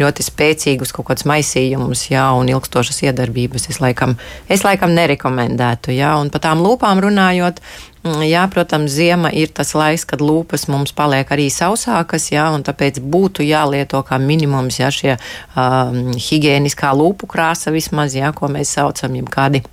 [0.00, 4.16] ļoti spēcīgus kaut kādus maisījumus, jā, un ilgstošas iedarbības es laikam,
[4.48, 7.62] es laikam nerekomendētu, jā, un par tām lūpām runājot,
[8.04, 12.66] mm, Jā, protams, ziema ir tas laiks, kad lūpas mums paliek arī sausākas, jā, un
[12.66, 18.76] tāpēc būtu jālieto kā minimums jā, šie um, higiēniskā lūpu krāsa vismaz, jā, ko mēs
[18.76, 19.64] saucam, jeb kādi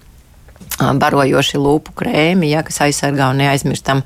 [1.02, 4.04] barojoši lūpu krēmi, ja, kas aizsargā un neaizmirstam,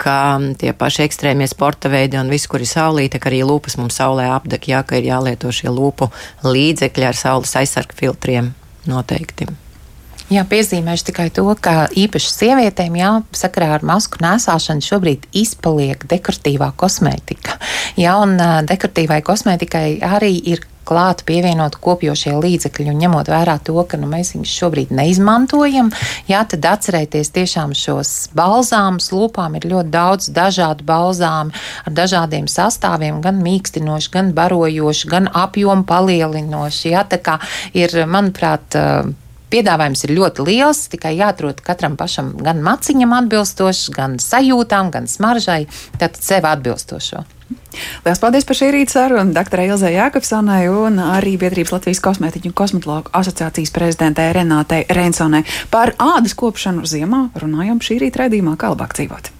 [0.00, 0.16] ka
[0.60, 4.28] tie paši ekstrēmie sporta veidi un viss, kur ir saulīte, ka arī lūpas mums saulē
[4.36, 6.10] apdek, ja, ka ir jālieto šie lūpu
[6.46, 8.52] līdzekļi ar saules aizsargu filtriem
[8.88, 9.48] noteikti.
[10.28, 16.68] Jā, piezīmēšu tikai to, ka īpaši sievietēm, jā, sakarā ar masku nēsāšanu šobrīd izpaliek dekoratīvā
[16.76, 17.56] kosmētika.
[17.96, 18.36] Jā, un
[18.68, 24.32] dekoratīvai kosmētikai arī ir klāt pievienot kopjošie līdzekļi un ņemot vērā to, ka nu, mēs
[24.34, 25.92] viņus šobrīd neizmantojam,
[26.30, 29.10] jā, tad atcerēties tiešām šos balzāmus.
[29.12, 35.86] Lūpām ir ļoti daudz dažādu balzāmu ar dažādiem sastāviem, gan mīkstinoši, gan barojoši, gan apjomu
[35.88, 36.92] palielinoši.
[36.94, 37.38] Jā, tā kā
[37.76, 38.76] ir, manuprāt,
[39.48, 45.62] Piedāvājums ir ļoti liels, tikai jāatrod katram pašam gan maciņam atbilstošs, gan sajūtām, gan smaržai,
[45.96, 47.24] tātad sev atbilstošo.
[48.04, 52.58] Lielas paldies par šī rīta sarunu doktorai Ilzai Jākopsonai un arī Biedrības Latvijas kosmētiķu un
[52.58, 55.44] kosmetologu asociācijas prezidentē Renātei Reinsonai.
[55.72, 59.37] Par ādas kopšanu ziemā runājam šī rīta raidījumā, kā labāk dzīvot.